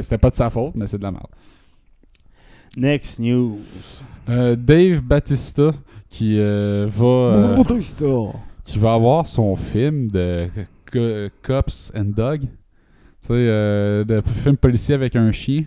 [0.00, 1.26] c'était pas de sa faute, mais c'est de la merde.
[2.76, 3.58] Next news.
[4.28, 5.72] Euh, Dave Batista
[6.08, 7.64] qui euh, va euh,
[8.64, 10.48] qui va avoir son film de
[10.90, 12.40] Co- Cops and Dog.
[12.40, 12.48] Tu
[13.28, 13.34] sais,
[14.04, 15.64] de film policier avec un chien.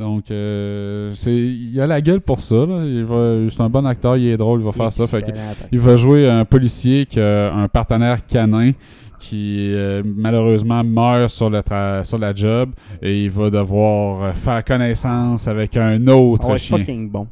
[0.00, 2.54] Donc, euh, c'est, il a la gueule pour ça.
[2.66, 2.84] là.
[2.84, 5.06] Il va, c'est un bon acteur, il est drôle, il va faire ça.
[5.06, 5.24] Fait
[5.70, 8.72] il va jouer un policier qui a un partenaire canin
[9.18, 12.70] qui euh, malheureusement meurt sur, le tra- sur la job
[13.02, 16.78] et il va devoir euh, faire connaissance avec un autre ouais, chien.
[16.78, 17.26] fucking bon.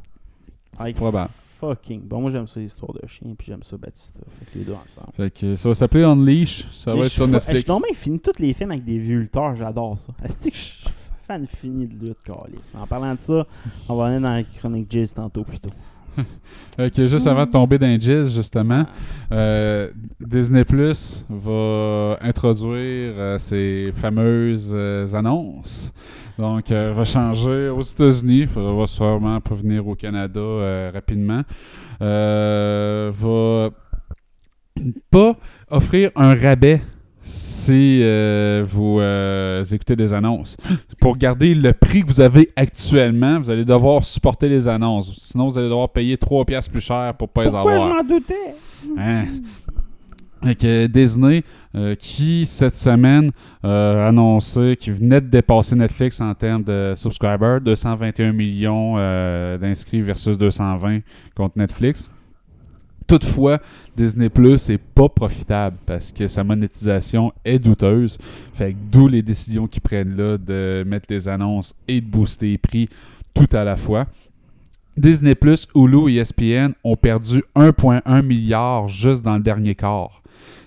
[0.79, 1.31] Ah, Probable.
[1.59, 2.21] fucking bon.
[2.21, 4.21] Moi, j'aime ça, l'histoire de chien, puis j'aime ça, Batista.
[4.39, 5.09] Fait que les deux ensemble.
[5.16, 6.66] Fait que ça va s'appeler Unleash.
[6.75, 7.61] Ça Mais va être sur suis fa- Je Netflix.
[7.61, 10.12] suis donc bien fini tous les films avec des vieux lutteurs, j'adore ça.
[10.27, 10.85] Est-ce que je suis
[11.29, 12.31] fan fini de lutte?
[12.74, 13.47] En parlant de ça,
[13.89, 15.70] on va aller dans la chronique Jizz tantôt plutôt.
[16.76, 18.87] Que juste avant de tomber dans jizz, justement,
[19.33, 25.93] euh, Disney Plus va introduire euh, ses fameuses euh, annonces.
[26.39, 31.43] Donc, va changer aux États-Unis, va sûrement pas venir au Canada rapidement.
[32.01, 33.70] Va
[35.11, 35.37] pas
[35.68, 36.81] offrir un rabais
[37.29, 40.57] si euh, vous euh, écoutez des annonces.
[41.01, 45.14] Pour garder le prix que vous avez actuellement, vous allez devoir supporter les annonces.
[45.18, 47.89] Sinon, vous allez devoir payer 3 piastres plus cher pour pas les avoir.
[47.89, 48.55] je m'en doutais?
[48.97, 49.26] Hein?
[50.43, 51.43] Que Disney,
[51.74, 53.31] euh, qui cette semaine
[53.64, 59.59] euh, a annoncé qu'il venait de dépasser Netflix en termes de subscribers, 221 millions euh,
[59.59, 61.01] d'inscrits versus 220
[61.37, 62.09] contre Netflix.
[63.09, 63.59] Toutefois,
[63.97, 68.19] Disney Plus est pas profitable parce que sa monétisation est douteuse.
[68.53, 72.59] Fait d'où les décisions qu'ils prennent là de mettre des annonces et de booster les
[72.59, 72.89] prix
[73.33, 74.07] tout à la fois.
[74.99, 80.23] Disney Plus, Hulu et ESPN ont perdu 1,1 milliard juste dans le dernier quart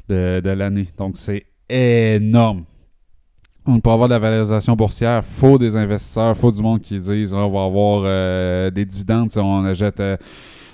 [0.10, 0.88] de, l'année.
[0.98, 2.64] Donc c'est énorme.
[3.68, 7.34] Donc, pour avoir de la valorisation boursière, faut des investisseurs, faut du monde qui disent
[7.34, 10.18] Ah, on va avoir euh, des dividendes si on achète euh,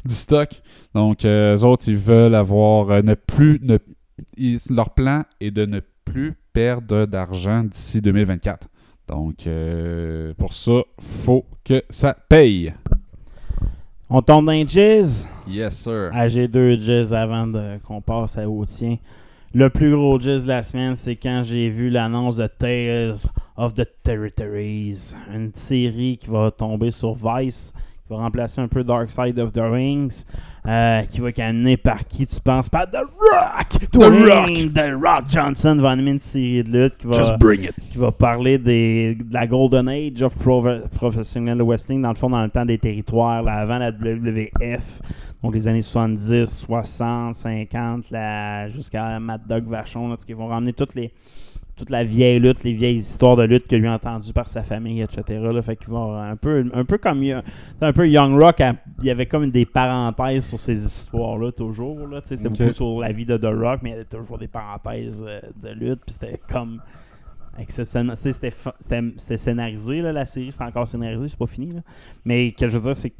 [0.05, 0.49] du stock.
[0.97, 3.59] Donc, euh, eux autres, ils veulent avoir euh, ne plus.
[3.61, 3.77] Ne,
[4.35, 8.67] ils- leur plan est de ne plus perdre d'argent d'ici 2024.
[9.07, 12.73] Donc, euh, pour ça, faut que ça paye.
[14.09, 15.27] On tombe dans les Jizz?
[15.47, 16.09] Yes, sir.
[16.13, 17.47] Ah, j'ai deux Jizz avant
[17.85, 18.97] qu'on passe à au tien.
[19.53, 23.17] Le plus gros Jizz de la semaine, c'est quand j'ai vu l'annonce de Tales
[23.55, 27.71] of the Territories, une série qui va tomber sur Vice,
[28.10, 30.24] va remplacer un peu Dark Side of the Rings,
[30.68, 32.70] euh, qui va être amené par qui tu penses?
[32.70, 33.89] Par The Rock!
[33.91, 37.74] Dwayne The Rock Johnson va animer une série de lutte qui va, bring it.
[37.91, 42.30] qui va parler des, de la Golden Age of Pro- Professional Wrestling, dans le fond,
[42.30, 45.01] dans le temps des territoires, là, avant la WWF,
[45.43, 50.74] donc les années 70, 60, 50, là, jusqu'à Mad Dog Vachon, là, qui vont ramener
[50.74, 51.12] toutes les,
[51.78, 54.63] toute la vieille lutte, les vieilles histoires de lutte que lui a entendues par sa
[54.63, 55.39] famille, etc.
[55.39, 57.23] Là, fait qu'il va un peu, un peu comme
[57.82, 58.61] un peu Young Rock,
[58.99, 62.07] il y avait comme des parenthèses sur ces histoires-là toujours.
[62.07, 64.47] Là, c'était beaucoup sur la vie de The Rock, mais il y avait toujours des
[64.47, 66.82] parenthèses euh, de lutte, puis c'était comme
[67.59, 68.15] exceptionnellement.
[68.15, 71.73] C'était c'était c'était scénarisé, là, la série, c'est encore scénarisé, c'est pas fini.
[71.73, 71.82] Là.
[72.25, 73.13] Mais ce que je veux dire, c'est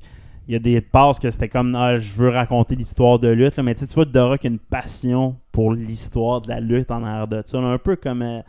[0.48, 3.58] qu'il y a des passes que c'était comme ah, je veux raconter l'histoire de lutte,
[3.58, 7.04] là, mais tu vois, The Rock a une passion pour l'histoire de la lutte en
[7.04, 7.58] arrière de ça.
[7.58, 8.41] un peu comme euh,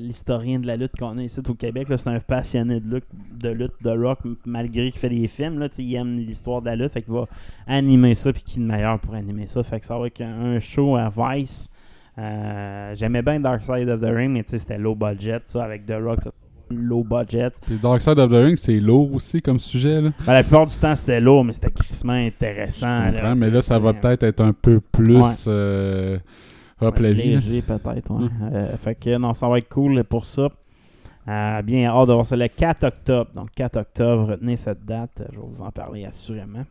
[0.00, 1.86] l'historien de la lutte qu'on a ici au Québec.
[1.88, 5.60] C'est un passionné de lutte, de lutte, de rock, malgré qu'il fait des films.
[5.60, 7.28] Là, il aime l'histoire de la lutte, fait qu'il va
[7.68, 9.62] animer ça, puis qui est le meilleur pour animer ça.
[9.62, 11.70] Fait que ça va être un, show à Vice.
[12.18, 15.94] Euh, J'aimais bien Dark Side of the Ring, mais c'était low budget, ça, avec The
[16.02, 16.32] Rock, ça,
[16.76, 17.50] low budget.
[17.66, 20.00] Puis Dark Side of the Ring, c'est lourd aussi comme sujet.
[20.00, 20.10] Là.
[20.26, 23.10] Ben, la plupart du temps, c'était lourd, mais c'était crissement intéressant.
[23.12, 25.32] Je sais, mais là, ça va peut-être être un peu plus Ouais.
[25.48, 26.18] euh,
[26.80, 27.34] hop Ouais, la vie.
[27.34, 27.40] là.
[27.40, 28.28] Léger, peut-être, ouais.
[28.52, 30.48] Euh, fait que non, ça va être cool pour ça.
[31.26, 33.30] Euh, bien hâte de voir ça le 4 octobre.
[33.34, 35.10] Donc 4 octobre, retenez cette date.
[35.32, 36.64] Je vais vous en parler assurément.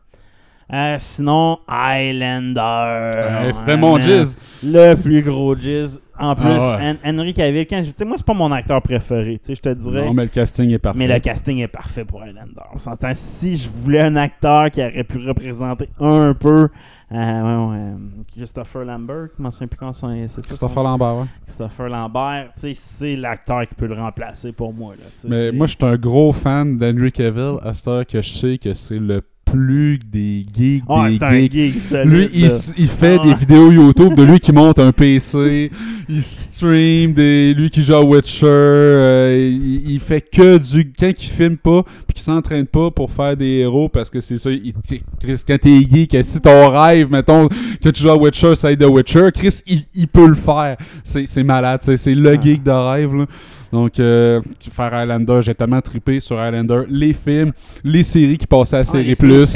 [0.74, 3.52] Euh, sinon, Highlander.
[3.52, 4.38] C'était mon jizz.
[4.64, 6.00] Le plus gros jizz.
[6.18, 6.84] En plus, Ah ouais.
[7.04, 9.70] Hen- Henry Cavill, quand je- moi, c'est pas mon acteur préféré, tu sais, je te
[9.74, 10.06] dirais.
[10.06, 11.00] Non, mais le casting est parfait.
[11.00, 12.62] Mais le casting est parfait pour Highlander.
[12.74, 16.70] On s'entend, si je voulais un acteur qui aurait pu représenter un peu
[17.12, 17.94] euh, ouais, ouais,
[18.36, 20.08] Christopher Lambert, je m'en souviens plus comment son
[20.44, 21.26] Christopher son- Lambert, ouais.
[21.46, 24.94] Christopher Lambert, tu sais, c'est l'acteur qui peut le remplacer pour moi.
[24.96, 28.30] Là, Mais moi, je suis un gros fan d'Henry Cavill à cette heure que je
[28.30, 29.22] sais que c'est le
[29.54, 31.52] plus des geeks Ouais, des geeks.
[31.52, 32.12] geek solide.
[32.14, 35.72] Lui, il, il fait Ah des vidéos YouTube de lui qui monte un PC,
[36.10, 40.92] il stream, des, lui qui joue à Witcher, euh, il, il fait que du...
[41.00, 44.38] Quand il filme pas, puis qu'il s'entraîne pas pour faire des héros, parce que c'est
[44.38, 44.74] ça, il,
[45.20, 48.80] Chris, quand t'es geek, si ton rêve, mettons, que tu joues à Witcher, ça aide
[48.80, 50.78] de Witcher, Chris, il, il peut le faire.
[51.04, 52.42] C'est c'est malade, c'est c'est le Ah.
[52.42, 53.26] geek de rêve, là.
[53.74, 56.84] Donc, euh, faire Highlander, j'ai tellement trippé sur Highlander.
[56.88, 57.52] Les films,
[57.84, 59.56] les séries qui passaient à Ouais, Série Plus.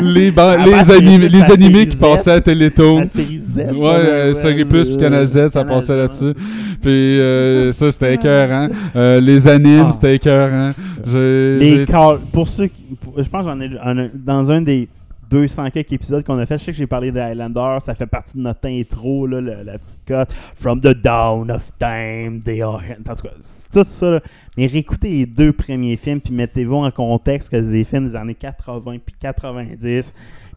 [0.00, 3.04] Les, les, anim- les animés qui passaient à Télétoon.
[3.06, 3.56] Série Z.
[3.74, 6.32] Ouais, euh, Série Plus, puis Canal Z, ça Canal passait là-dessus.
[6.80, 6.90] Puis
[7.20, 8.68] euh, ça, c'était écœurant.
[8.94, 9.92] Euh, les animes, Ah.
[9.92, 10.70] c'était écœurant.
[11.86, 14.88] Calls, pour ceux qui, pour- je pense que j'en ai en dans un des
[15.30, 18.06] 200 quelques épisodes qu'on a fait, je sais que j'ai parlé de Highlander, ça fait
[18.06, 20.32] partie de notre intro, là, la petite cote.
[20.54, 22.80] From the dawn of time, they are.
[23.08, 23.34] En tout cas,
[23.72, 24.10] tout ça.
[24.10, 24.20] là.
[24.56, 28.16] Mais réécoutez les deux premiers films, puis mettez-vous en contexte que c'est des films des
[28.16, 30.14] années 80 puis 90.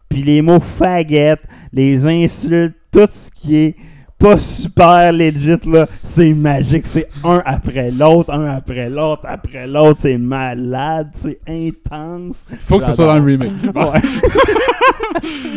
[0.08, 1.42] Puis les mots faguettes,
[1.72, 3.76] les insultes, tout ce qui est
[4.20, 10.00] pas super legit là, c'est magique, c'est un après l'autre, un après l'autre, après l'autre,
[10.02, 12.44] c'est malade, c'est intense.
[12.60, 13.52] Faut que ce soit dans le remake.
[13.74, 14.00] Ouais.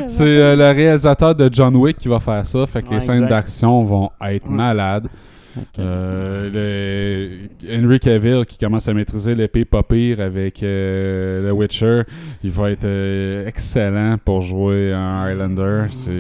[0.07, 2.65] C'est euh, le réalisateur de John Wick qui va faire ça.
[2.65, 5.03] Fait que Ouais, les scènes d'action vont être Ouais.
[5.55, 5.67] Malades.
[5.79, 12.01] Euh, le- Henry Cavill qui commence à maîtriser l'épée pas pire avec euh, The Witcher,
[12.43, 15.85] il va être euh, excellent pour jouer en Highlander.
[15.89, 16.11] C'est,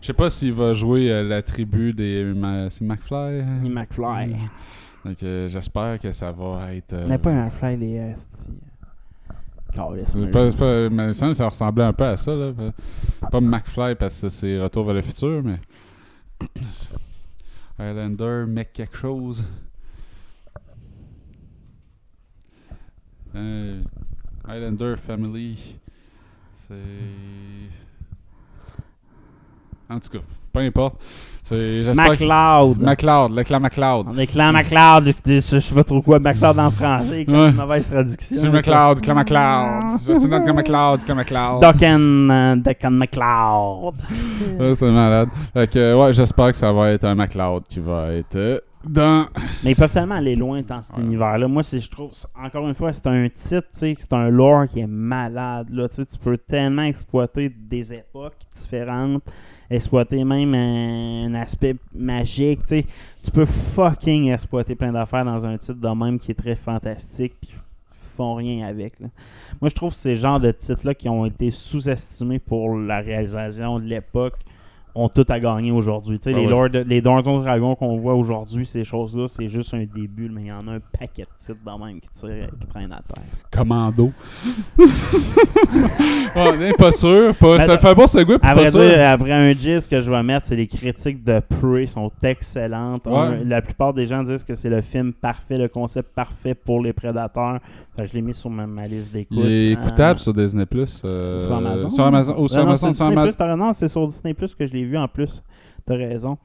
[0.00, 3.40] je sais pas s'il va jouer euh, la tribu des, Ma- McFly.
[3.40, 3.60] hein?
[3.68, 4.36] McFly.
[5.04, 6.92] Donc euh, j'espère que ça va être.
[6.92, 8.14] euh, Mais pas un McFly, les
[10.14, 12.34] moi, pas, pas- mais que ça ressemblait un peu à ça.
[12.34, 12.50] Là.
[13.30, 15.58] Pas McFly parce que c'est Retour vers le futur, mais.
[17.78, 19.44] Highlander, mec quelque chose.
[23.34, 23.82] Euh,
[24.46, 25.78] Highlander Family.
[26.66, 26.74] C'est.
[29.88, 30.24] En tout cas,
[30.56, 30.96] peu importe.
[31.42, 32.82] C'est, j'espère que- McLeod.
[32.82, 34.06] McLeod, le clan McLeod.
[34.10, 37.48] On est clan McLeod, je sais pas trop quoi, McLeod en français, comme Ouais.
[37.50, 38.36] une mauvaise traduction.
[38.36, 38.98] C'est McLeod.
[38.98, 41.60] Je suis notre clan McLeod, clan McLeod.
[41.60, 43.00] Duncan, Duncan.
[44.58, 45.28] Ouais, c'est malade.
[45.54, 49.26] Fait que, ouais, j'espère que ça va être un McLeod qui va être dans.
[49.64, 51.02] Mais ils peuvent tellement aller loin dans cet Ouais.
[51.02, 51.48] univers-là.
[51.48, 55.68] Moi, je trouve, encore une fois, c'est un titre, c'est un lore qui est malade.
[55.70, 59.22] Là, tu peux tellement exploiter des époques différentes,
[59.70, 62.60] exploiter même un, un aspect magique.
[62.62, 62.86] tu sais.
[63.22, 67.34] Tu peux fucking exploiter plein d'affaires dans un titre de même qui est très fantastique.
[67.42, 68.98] Ils font rien avec.
[69.00, 69.08] là.
[69.60, 73.78] Moi, je trouve que ces genres de titres-là qui ont été sous-estimés pour la réalisation
[73.78, 74.38] de l'époque
[74.98, 76.18] ont tout à gagner aujourd'hui.
[76.18, 76.46] Tu sais, Ah les.
[76.46, 80.46] Lord, les Donjons Dragons qu'on voit aujourd'hui, ces choses-là, c'est juste un début, mais il
[80.48, 83.24] y en a un paquet de titres dans même qui, tirent- qui traînent à terre.
[83.50, 84.10] Commando.
[86.36, 87.34] ouais, mais pas sûr.
[87.34, 88.80] Pas, Mais ça fait un bon segway, pas vrai sûr.
[88.80, 93.06] dire, après un gist que je vais mettre, c'est les critiques de Prey sont excellentes.
[93.06, 93.44] Ouais.
[93.44, 96.92] La plupart des gens disent que c'est le film parfait, le concept parfait pour les
[96.92, 97.58] prédateurs.
[97.98, 99.38] Je l'ai mis sur ma, ma liste d'écoute.
[99.40, 101.00] Il est Euh, écoutable sur Disney Plus.
[101.04, 101.88] euh, sur Amazon.
[101.88, 102.34] Sur Amazon.
[102.38, 102.88] Ou sur non, Amazon.
[102.88, 105.08] c'est sur Disney+, Ama- t'as- non, c'est sur Disney Plus que je l'ai vu en
[105.08, 105.42] plus.
[105.84, 106.38] T'as raison.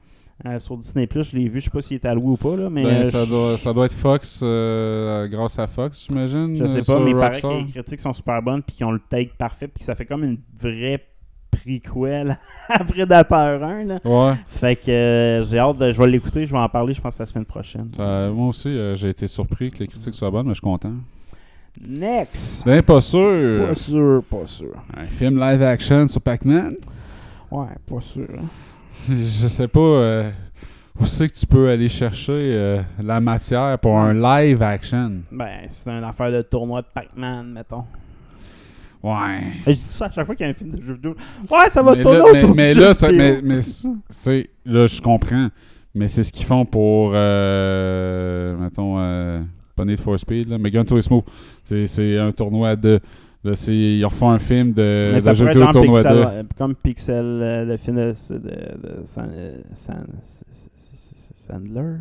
[0.44, 1.60] Euh, sur Disney Plus, je l'ai vu.
[1.60, 3.72] Je sais pas s'il est alloué ou pas, là, mais Ben, euh, ça, doit, ça
[3.72, 6.56] doit être Fox, euh, grâce à Fox, j'imagine.
[6.58, 9.00] Je sais pas, mais paraît que les critiques sont super bonnes puis qu'ils ont le
[9.08, 11.06] take parfait puis que ça fait comme une vraie
[11.52, 12.38] prequel
[12.68, 13.84] à Predator 1.
[13.84, 13.96] Là.
[14.04, 14.34] Ouais.
[14.48, 15.92] Fait que j'ai hâte de.
[15.92, 17.90] Je vais l'écouter, je vais en parler, je pense, la semaine prochaine.
[17.98, 20.94] Moi aussi, j'ai été surpris que les critiques soient bonnes, mais je suis content.
[21.80, 22.66] Next!
[22.66, 23.68] Ben, pas sûr.
[23.68, 24.74] Pas sûr, pas sûr.
[24.94, 26.74] Un film live action sur Pac-Man.
[27.52, 28.26] Ouais, pas sûr.
[28.38, 28.46] hein.
[29.08, 30.30] Je sais pas euh,
[31.00, 35.12] où c'est que tu peux aller chercher euh, la matière pour un live action?
[35.30, 37.84] Ben, c'est une affaire de tournoi de Pac-Man, mettons.
[39.02, 39.40] Ouais.
[39.66, 41.16] Je dis ça à chaque fois qu'il y a un film de jeu vidéo.
[41.50, 43.60] Ouais, ça va mais, tourner là, autour mais, du mais jeu là, ça- mais, mais
[43.62, 45.48] c'est- là, je comprends.
[45.94, 49.42] Mais c'est ce qu'ils font pour, euh, mettons, euh,
[49.76, 51.24] pas Need for Speed, là, mais Gun Turismo.
[51.64, 53.00] C'est c'est un tournoi deux.
[53.44, 56.22] Là, ils refont un film de, Mais de ça pourrait être tournoi Pixel, deux.
[56.22, 59.28] euh, comme Pixel, euh, le film de, de, de San-
[59.74, 60.06] San-
[61.34, 61.96] Sandler?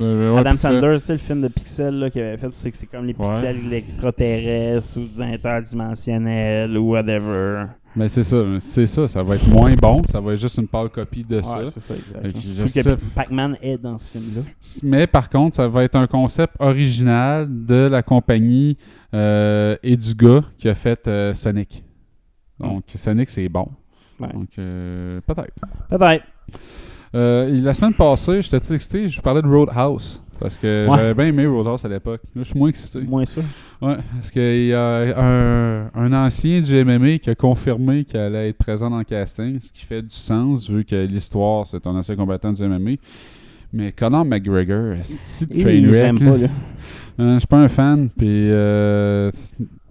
[0.00, 2.48] Euh, ouais, Adam Sandler, c'est le film de Pixel là, qu'il avait fait.
[2.56, 3.30] C'est que c'est comme les Ouais.
[3.30, 7.66] pixels extraterrestres ou interdimensionnels ou whatever.
[7.96, 9.08] Mais c'est ça, c'est ça.
[9.08, 10.02] Ça va être moins bon.
[10.08, 11.58] Ça va être juste une pâle copie de ça.
[11.68, 12.96] C'est ça, exact.
[13.14, 14.42] Pac-Man est dans ce film-là.
[14.82, 18.76] Mais par contre, ça va être un concept original de la compagnie
[19.12, 21.84] euh, et du gars qui a fait euh, Sonic.
[22.60, 23.68] Donc, Sonic, c'est bon.
[24.20, 24.28] Ouais.
[24.32, 25.54] Donc, euh, peut-être.
[25.88, 26.24] Peut-être.
[27.14, 30.20] Euh, la semaine passée, j'étais tout excité, je parlais de Roadhouse.
[30.38, 30.96] Parce que Ouais.
[30.96, 32.22] j'avais bien aimé Roadhouse à l'époque.
[32.34, 33.00] Là, je suis moins excité.
[33.00, 33.42] Moins sûr.
[33.82, 38.48] Ouais, parce qu'il y a un, un ancien du MMA qui a confirmé qu'il allait
[38.50, 41.94] être présent dans le casting, ce qui fait du sens vu que l'histoire, c'est un
[41.94, 42.92] ancien combattant du MMA.
[43.72, 45.70] Mais Conor McGregor, c'est Et train
[46.16, 46.48] je pas.
[47.20, 49.30] Euh, je suis pas un fan, puis euh,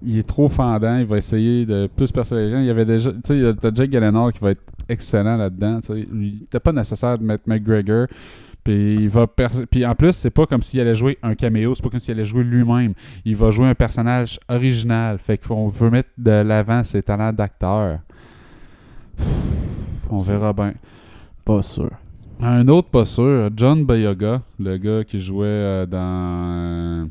[0.04, 0.98] il est trop fendant.
[0.98, 2.60] Il va essayer de plus persuader les gens.
[2.60, 5.38] Il y avait déjà, tu sais, il y a- Jake Gyllenhaal qui va être excellent
[5.38, 5.80] là-dedans.
[6.12, 8.08] n'était pas nécessaire de mettre McGregor.
[8.64, 11.74] Puis il va pers- puis en plus, c'est pas comme s'il allait jouer un caméo,
[11.76, 12.94] c'est pas comme s'il allait jouer lui-même.
[13.24, 15.18] Il va jouer un personnage original.
[15.18, 18.00] Fait qu'on veut mettre de l'avant ses talents d'acteur.
[20.10, 20.74] On verra bien.
[21.46, 21.90] Pas sûr.
[22.42, 27.06] Un autre pas sûr, John Boyega, le gars qui jouait euh, dans euh,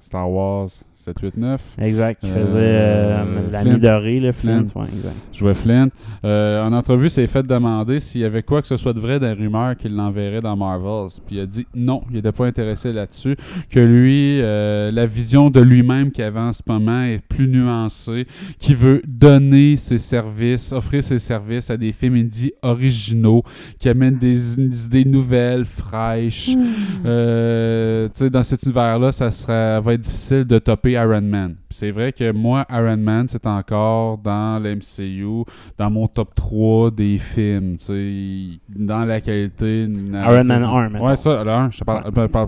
[0.00, 0.68] Star Wars
[1.00, 1.60] 789.
[1.80, 2.20] Exact.
[2.20, 4.66] Qui Euh, faisait euh, la midorée, le Flint.
[4.66, 4.82] Flint.
[4.82, 5.14] Ouais, exact.
[5.32, 5.88] jouait Flint.
[6.24, 9.18] Euh, en entrevue, s'est fait demander s'il y avait quoi que ce soit de vrai
[9.18, 11.08] dans les rumeurs qu'il l'enverrait dans Marvels.
[11.26, 13.36] Puis il a dit non, il n'était pas intéressé là-dessus.
[13.70, 18.26] Que lui, euh, la vision de lui-même qu'il avait en ce moment est plus nuancée,
[18.58, 23.42] qu'il veut donner ses services, offrir ses services à des films indie originaux,
[23.78, 26.50] qui amènent des, des idées nouvelles, fraîches.
[27.06, 31.56] Euh, tu sais, dans cet univers-là, ça sera, va être difficile de topper Iron Man.
[31.70, 35.44] C'est vrai que moi, Iron Man, c'est encore dans l'MCU,
[35.78, 39.84] dans mon top 3 des films, tu sais, dans la qualité.
[39.84, 41.06] Iron Man 1, mettons.
[41.06, 42.46] Ouais, ça, le 1, je te parle, je parle pas,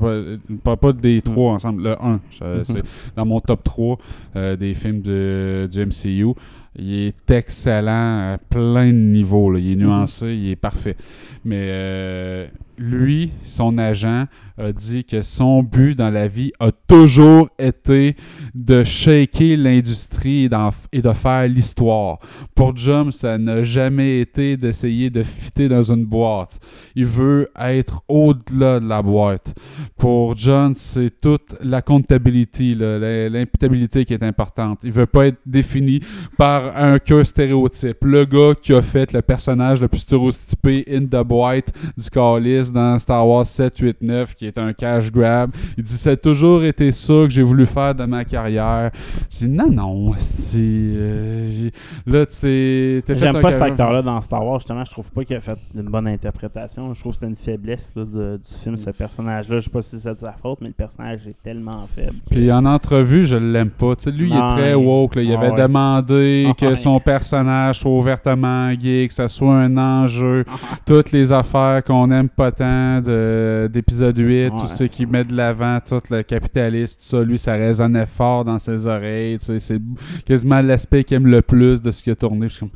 [0.48, 2.82] je parle pas des trois ensemble, le 1, je- c'est
[3.16, 3.98] dans mon top 3
[4.36, 6.34] euh, des films de- du MCU.
[6.74, 9.50] Il est excellent à plein de niveaux.
[9.50, 9.58] là.
[9.58, 10.96] Il est nuancé, il est parfait.
[11.44, 12.46] Mais euh,
[12.78, 14.24] lui, son agent,
[14.62, 18.16] a dit que son but dans la vie a toujours été
[18.54, 20.48] de shaker l'industrie
[20.92, 22.18] et, de faire l'histoire.
[22.54, 26.60] Pour Jum, ça n'a jamais été d'essayer de fitter dans une boîte.
[26.94, 29.54] Il veut être au-delà de la boîte.
[29.96, 34.80] Pour John, c'est toute la comptabilité, l'imputabilité qui est importante.
[34.84, 36.00] Il veut pas être défini
[36.36, 38.04] par un que stéréotype.
[38.04, 42.70] Le gars qui a fait le personnage le plus stéréotypé in the boîte du Callis
[42.72, 45.50] dans Star Wars 7, 8, 9, qui est un cash grab.
[45.76, 48.90] Il dit, a toujours été ça que j'ai voulu faire dans ma carrière.
[49.30, 50.12] Je dis, non, non,
[50.56, 51.70] euh,
[52.06, 54.84] là, tu t'es fait J'aime pas cet acteur-là dans Star Wars, justement.
[54.84, 56.92] Je trouve pas qu'il a fait une bonne interprétation.
[56.94, 59.58] Je trouve que c'était une faiblesse là, de- du film, ce personnage-là.
[59.58, 62.16] Je sais pas si c'est de sa faute, mais le personnage est tellement faible.
[62.28, 63.92] que- Puis en entrevue, je l'aime pas.
[64.06, 65.16] Lui, il est très woke.
[65.16, 65.22] là.
[65.22, 65.62] Il Ah avait ouais.
[65.62, 66.76] demandé Ah que ouais.
[66.76, 70.44] son personnage soit ouvertement gay, que ça soit un enjeu.
[70.48, 70.52] Ah.
[70.86, 75.08] Toutes les affaires qu'on aime pas tant de- d'épisode 8, Ouais, tout ce qui ça-
[75.10, 79.36] met de l'avant, tout le capitaliste, tout ça, lui, ça résonnait fort dans ses oreilles.
[79.38, 79.80] C'est
[80.24, 82.48] quasiment l'aspect qu'il aime le plus de ce qui a tourné.
[82.48, 82.70] Je suis comme,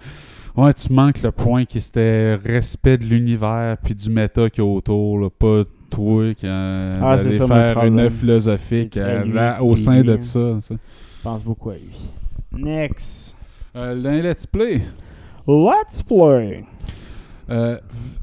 [0.64, 4.66] Ouais, tu manques le point qui c'était respect de l'univers puis du méta qu'il y
[4.66, 9.62] a autour, là, pas toi qui euh, Ah, d'aller faire une philosophique euh, là, qui
[9.64, 10.56] au sein de ça.
[10.70, 10.76] Je
[11.22, 11.92] pense beaucoup à lui.
[12.52, 13.36] Next.
[13.76, 14.80] Euh, L'un Let's Play.
[15.46, 16.64] Let's play.
[17.48, 17.78] Euh,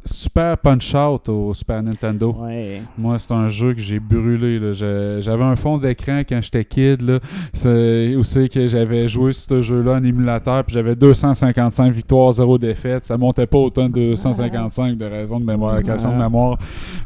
[0.06, 2.36] Super Punch Out au Super Nintendo.
[2.38, 2.82] Ouais.
[2.98, 4.60] Moi, c'est un jeu que j'ai brûlé.
[4.60, 4.74] là.
[5.22, 7.02] J'avais un fond d'écran quand j'étais kid.
[7.02, 7.20] Là.
[7.54, 12.58] C'est où c'est que j'avais joué ce jeu-là en émulateur, puis j'avais 255 victoires, 0
[12.58, 13.06] défaites.
[13.06, 16.24] Ça montait pas autant de 255 de raison de mémoire, question de Ah.
[16.26, 16.58] mémoire.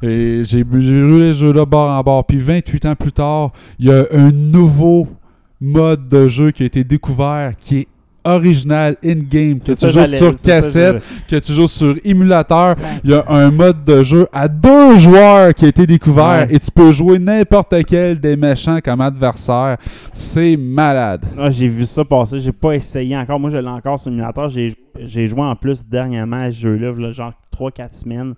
[0.02, 2.26] Et j'ai brûlé ce jeu-là bord en bord.
[2.26, 5.08] Puis 28 ans plus tard, il y a un nouveau
[5.62, 7.88] mode de jeu qui a été découvert qui est
[8.36, 12.76] original in-game, que tu joues sur cassette, que tu joues sur émulateur.
[13.04, 16.48] Il y a un mode de jeu à deux joueurs qui a été découvert Ouais.
[16.50, 19.78] et tu peux jouer n'importe quel des méchants comme adversaire.
[20.14, 21.24] C'est malade.
[21.38, 23.40] Ah, j'ai vu ça passer, j'ai pas essayé encore.
[23.40, 24.50] Moi, je l'ai encore sur l'émulateur.
[24.50, 24.74] J'ai,
[25.06, 28.34] j'ai joué en plus dernièrement à ce jeu-là, là, genre 3-4 semaines.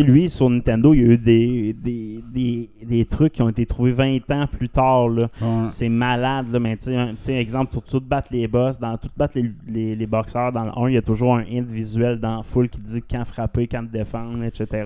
[0.00, 3.66] Lui, sur Nintendo, il y a eu des, des, des, des trucs qui ont été
[3.66, 5.06] trouvés 20 ans plus tard.
[5.06, 5.22] Ouais.
[5.70, 8.78] C'est malade, là, mais tu sais, un- tu sais, exemple, pour tout battre les boss,
[8.78, 11.42] dans tout battre les, les, les boxeurs, dans le 1, il y a toujours un
[11.42, 14.84] hint visuel dans la foule qui dit quand frapper, quand défendre, etc.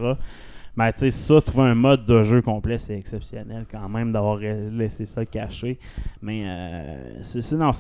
[0.76, 4.36] Ben, tu sais, ça, trouver un mode de jeu complet, c'est exceptionnel quand même d'avoir
[4.36, 5.78] laissé ça caché.
[6.20, 7.70] Mais, euh, c'est non,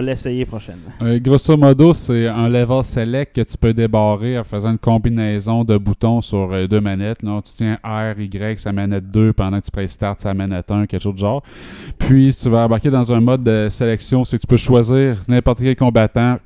[0.00, 0.90] l'essayer prochainement.
[1.02, 5.64] Euh, grosso modo, c'est un level select que tu peux débarrer en faisant une combinaison
[5.64, 7.24] de boutons sur euh, deux manettes.
[7.24, 10.70] Là, tu tiens R, Y, sa manette 2 pendant que tu presses Start, sa manette
[10.70, 11.42] 1, quelque chose de genre.
[11.98, 15.58] Puis, tu vas embarquer dans un mode de sélection, c'est que tu peux choisir n'importe
[15.58, 16.38] quel combattant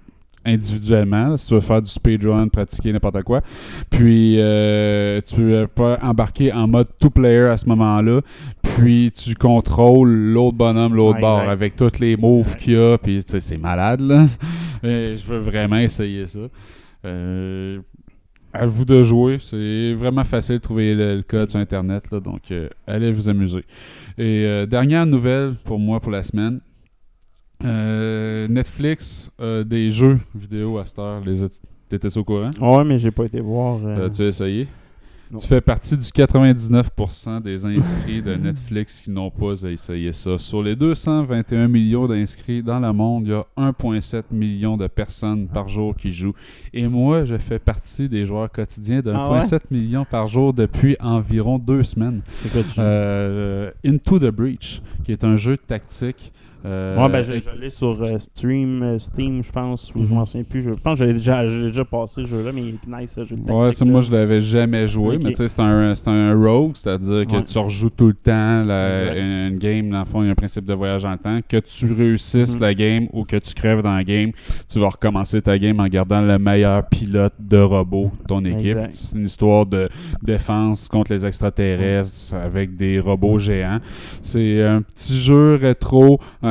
[0.48, 3.42] individuellement, là, si tu veux faire du speedrun, pratiquer n'importe quoi.
[3.90, 8.20] Puis, euh, tu peux pas embarquer en mode two-player à ce moment-là.
[8.62, 12.98] Puis, tu contrôles l'autre bonhomme, l'autre Ouais, bord, avec tous les moves qu'il y a.
[12.98, 14.26] Puis, tu sais, c'est malade, là.
[14.82, 16.40] Mais je veux vraiment essayer ça.
[17.04, 17.80] Euh,
[18.52, 19.38] à vous de jouer.
[19.40, 22.10] C'est vraiment facile de trouver le, le code sur Internet.
[22.10, 23.64] Là, donc, euh, allez vous amuser.
[24.16, 26.60] Et euh, dernière nouvelle pour moi pour la semaine.
[27.64, 31.22] Euh, Netflix, a des jeux vidéo à cette heure.
[31.24, 31.44] Les
[31.88, 32.50] T'étais au courant?
[32.60, 33.78] Ouais, mais j'ai pas été voir.
[33.82, 34.68] euh, Euh, tu as essayé?
[35.30, 35.38] non.
[35.38, 40.38] Tu fais partie du 99% des inscrits de Netflix qui n'ont pas essayé ça.
[40.38, 45.48] Sur les 221 millions d'inscrits dans le monde, il y a 1,7 million de personnes
[45.48, 46.34] par jour qui jouent.
[46.74, 49.40] Et moi, je fais partie des joueurs quotidiens de Ah ouais?
[49.40, 52.20] 1,7 million par jour depuis environ deux semaines.
[52.78, 56.32] Euh, Into the Breach, qui est un jeu tactique.
[56.64, 57.24] Euh, ouais, ben,
[57.60, 60.62] l'ai sur euh, Stream, euh, Steam, je pense, ou je m'en souviens plus.
[60.62, 63.36] Je pense que j'ai déjà, déjà passé ce jeu-là, mais il est nice, ce jeu
[63.36, 66.72] de Ouais, ça, moi, je l'avais jamais joué, mais tu sais, c'est un, un rogue,
[66.74, 67.44] c'est-à-dire que Ouais.
[67.44, 69.88] tu rejoues tout le temps la- une game.
[69.90, 71.38] Dans le fond, il y a un principe de voyage dans le temps.
[71.48, 72.60] Que tu réussisses Mhm.
[72.60, 74.32] la game ou que tu crèves dans la game,
[74.68, 78.78] tu vas recommencer ta game en gardant le meilleur pilote de robot de ton équipe.
[78.92, 79.88] C'est une histoire de
[80.22, 83.78] défense contre les extraterrestres avec des robots géants.
[84.22, 86.47] C'est un petit jeu rétro, euh,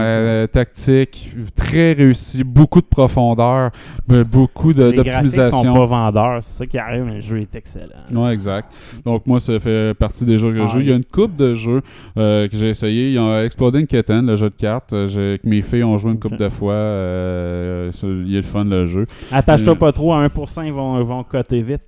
[0.52, 3.72] tactique, très réussi, beaucoup de profondeur,
[4.08, 5.74] beaucoup de- Les graphiques d'optimisation.
[5.74, 7.86] sont pas vendeurs, c'est ça qui arrive, mais le jeu est excellent.
[8.14, 8.72] Ouais, exact.
[9.06, 10.80] Donc, moi, ça fait partie des jeux que je joue.
[10.80, 11.82] Il y a une coupe de jeux
[12.18, 13.08] euh, que j'ai essayé.
[13.08, 14.94] Il y a Exploding Kitten, le jeu de cartes.
[14.94, 16.74] Euh, que mes filles ont joué une coupe de fois.
[16.74, 17.92] Euh,
[18.26, 19.06] il est le fun, le jeu.
[19.32, 21.82] Attache-toi Euh, pas trop à 1%, ils vont, ils vont coter vite.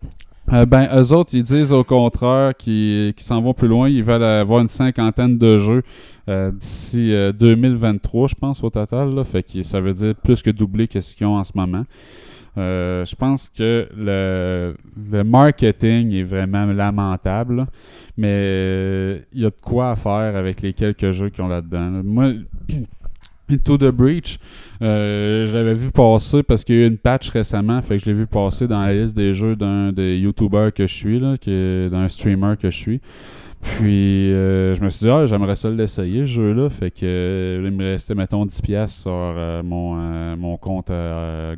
[0.51, 3.87] Euh, ben, eux autres, ils disent au contraire qu'ils s'en vont plus loin.
[3.87, 5.83] Ils veulent avoir une cinquantaine de jeux
[6.27, 9.23] euh, d'ici euh, 2023, je pense, au total.
[9.25, 11.83] Fait que ça veut dire plus que doubler que ce qu'ils ont en ce moment.
[12.57, 14.75] Euh, je pense que le,
[15.23, 17.67] marketing est vraiment lamentable,
[18.17, 21.47] mais euh, il y a de quoi à faire avec les quelques jeux qu'ils ont
[21.47, 21.89] là-dedans.
[21.89, 22.01] là.
[22.03, 22.33] Moi,
[23.49, 24.37] Into the Breach,
[24.81, 28.03] euh, je l'avais vu passer parce qu'il y a eu une patch récemment, fait que
[28.03, 31.19] je l'ai vu passer dans la liste des jeux d'un des YouTubers que je suis,
[31.19, 31.35] là,
[31.89, 33.01] d'un streamer que je suis.
[33.61, 36.69] Puis euh, je me suis dit, ah, j'aimerais ça l'essayer, ce jeu-là.
[36.69, 39.95] Fait que euh, il me restait, mettons, 10$ sur euh, mon,
[40.37, 40.91] mon compte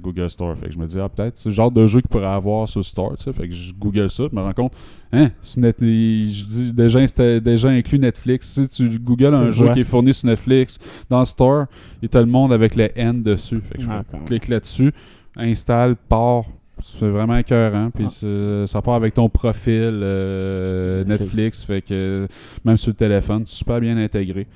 [0.01, 0.55] Google Store.
[0.57, 2.67] Fait que je me dis, ah, peut-être, c'est le genre de jeu qu'il pourrait avoir
[2.67, 3.13] sur le Store.
[3.17, 4.73] Fait que je Google ça, je me rends compte,
[5.11, 6.99] hein, net- je dis déjà,
[7.39, 8.47] déjà inclus Netflix.
[8.53, 10.79] Si tu Googles un jeu qui est fourni sur Netflix
[11.09, 11.65] dans Store,
[12.01, 13.61] il y a le monde avec le N dessus.
[13.61, 14.91] Fait que je Ah, clique là-dessus,
[15.37, 16.45] installe, part.
[16.81, 17.89] C'est vraiment écœurant.
[17.93, 18.67] Puis Ah.
[18.67, 21.63] ça part avec ton profil euh, Netflix.
[21.63, 22.27] Fait que
[22.65, 24.47] même sur le téléphone, super bien intégré.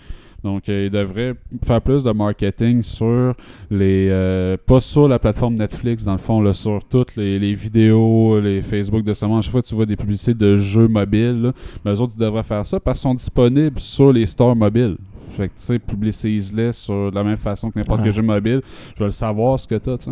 [0.44, 1.34] Donc, euh, il devrait
[1.66, 3.34] faire plus de marketing sur
[3.72, 4.10] les.
[4.12, 8.40] euh, pas sur la plateforme Netflix, dans le fond, là, sur toutes les, les vidéos,
[8.40, 9.42] les Facebook de ce monde.
[9.42, 11.52] Chaque fois que tu vois des publicités de jeux mobiles, là,
[11.84, 14.98] ben, eux autres, ils devraient faire ça parce qu'ils sont disponibles sur les stores mobiles.
[15.36, 18.06] Fait que, tu sais, publicise-les sur de la même façon que n'importe Ouais.
[18.06, 18.62] quel jeu mobile.
[18.96, 20.12] Je vais le savoir ce que t'as, tu sais.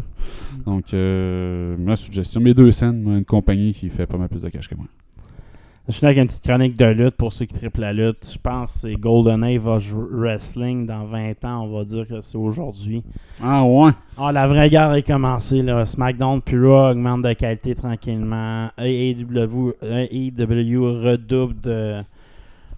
[0.65, 2.41] Donc, euh, ma suggestion.
[2.41, 4.85] Mes deux scènes, une compagnie qui fait pas mal plus de cash que moi.
[5.89, 8.29] Je suis avec une petite chronique de lutte pour ceux qui triplent la lutte.
[8.31, 9.59] Je pense que c'est Golden Age
[9.93, 11.65] Wrestling dans 20 ans.
[11.65, 13.03] On va dire que c'est aujourd'hui.
[13.43, 13.91] Ah ouais!
[14.17, 15.61] Ah, la vraie guerre est commencée.
[15.61, 15.85] Là.
[15.85, 18.69] SmackDown puis Raw augmente de qualité tranquillement.
[18.77, 22.01] AEW, AEW redouble de,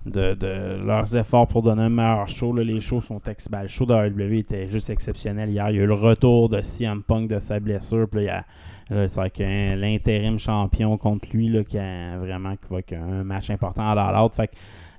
[0.05, 2.53] de, de leurs efforts pour donner un meilleur show.
[2.53, 2.63] là.
[2.63, 5.69] Les shows sont ex ben, Le show de AEW était juste exceptionnel hier.
[5.71, 8.07] Il y a eu le retour de CM Punk de sa blessure.
[8.09, 8.43] Puis là,
[8.89, 13.49] il y a l'intérim champion contre lui là, qui a vraiment qui va un match
[13.49, 14.35] important dans l'autre.
[14.35, 14.53] Fait que,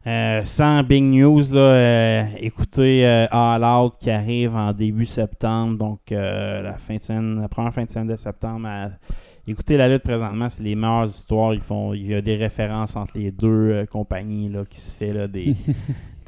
[0.09, 5.79] euh, sans big news, là, euh, écoutez euh, All Out qui arrive en début septembre,
[5.79, 8.67] donc euh, la fin de semaine, la première fin de semaine de septembre.
[8.69, 8.91] à-
[9.47, 11.55] écoutez la lutte présentement, c'est les meilleures histoires.
[11.55, 14.93] Ils font, il y a des références entre les deux euh, compagnies là, qui se
[14.93, 15.55] fait là, des.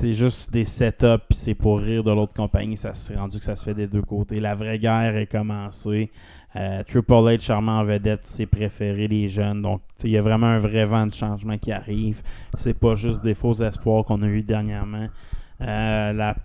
[0.00, 2.76] C'est juste des setups, puis c'est pour rire de l'autre compagnie.
[2.76, 4.38] Ça s'est rendu que ça se fait des deux côtés.
[4.38, 6.12] La vraie guerre est commencée.
[6.54, 9.60] Euh, Triple H, charmant en vedette, ses préférés, les jeunes.
[9.60, 12.22] Donc, il y a vraiment un vrai vent de changement qui arrive.
[12.54, 15.08] C'est pas juste des faux espoirs qu'on a eu dernièrement.
[15.62, 16.36] Euh, la-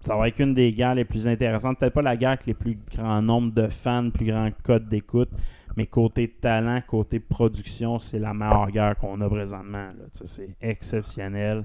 [0.00, 1.78] ça va être une des guerres les plus intéressantes.
[1.78, 5.30] Peut-être pas la guerre avec les plus grands nombres de fans, plus grand code d'écoute,
[5.76, 9.90] Mais côté talent, côté production, c'est la meilleure guerre qu'on a présentement.
[10.12, 11.64] C'est exceptionnel.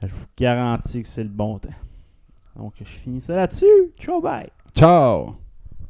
[0.00, 1.68] Je vous garantis que c'est le bon temps.
[2.56, 3.92] Donc, je finis ça là-dessus.
[3.98, 4.48] Ciao, bye!
[4.74, 5.36] Ciao!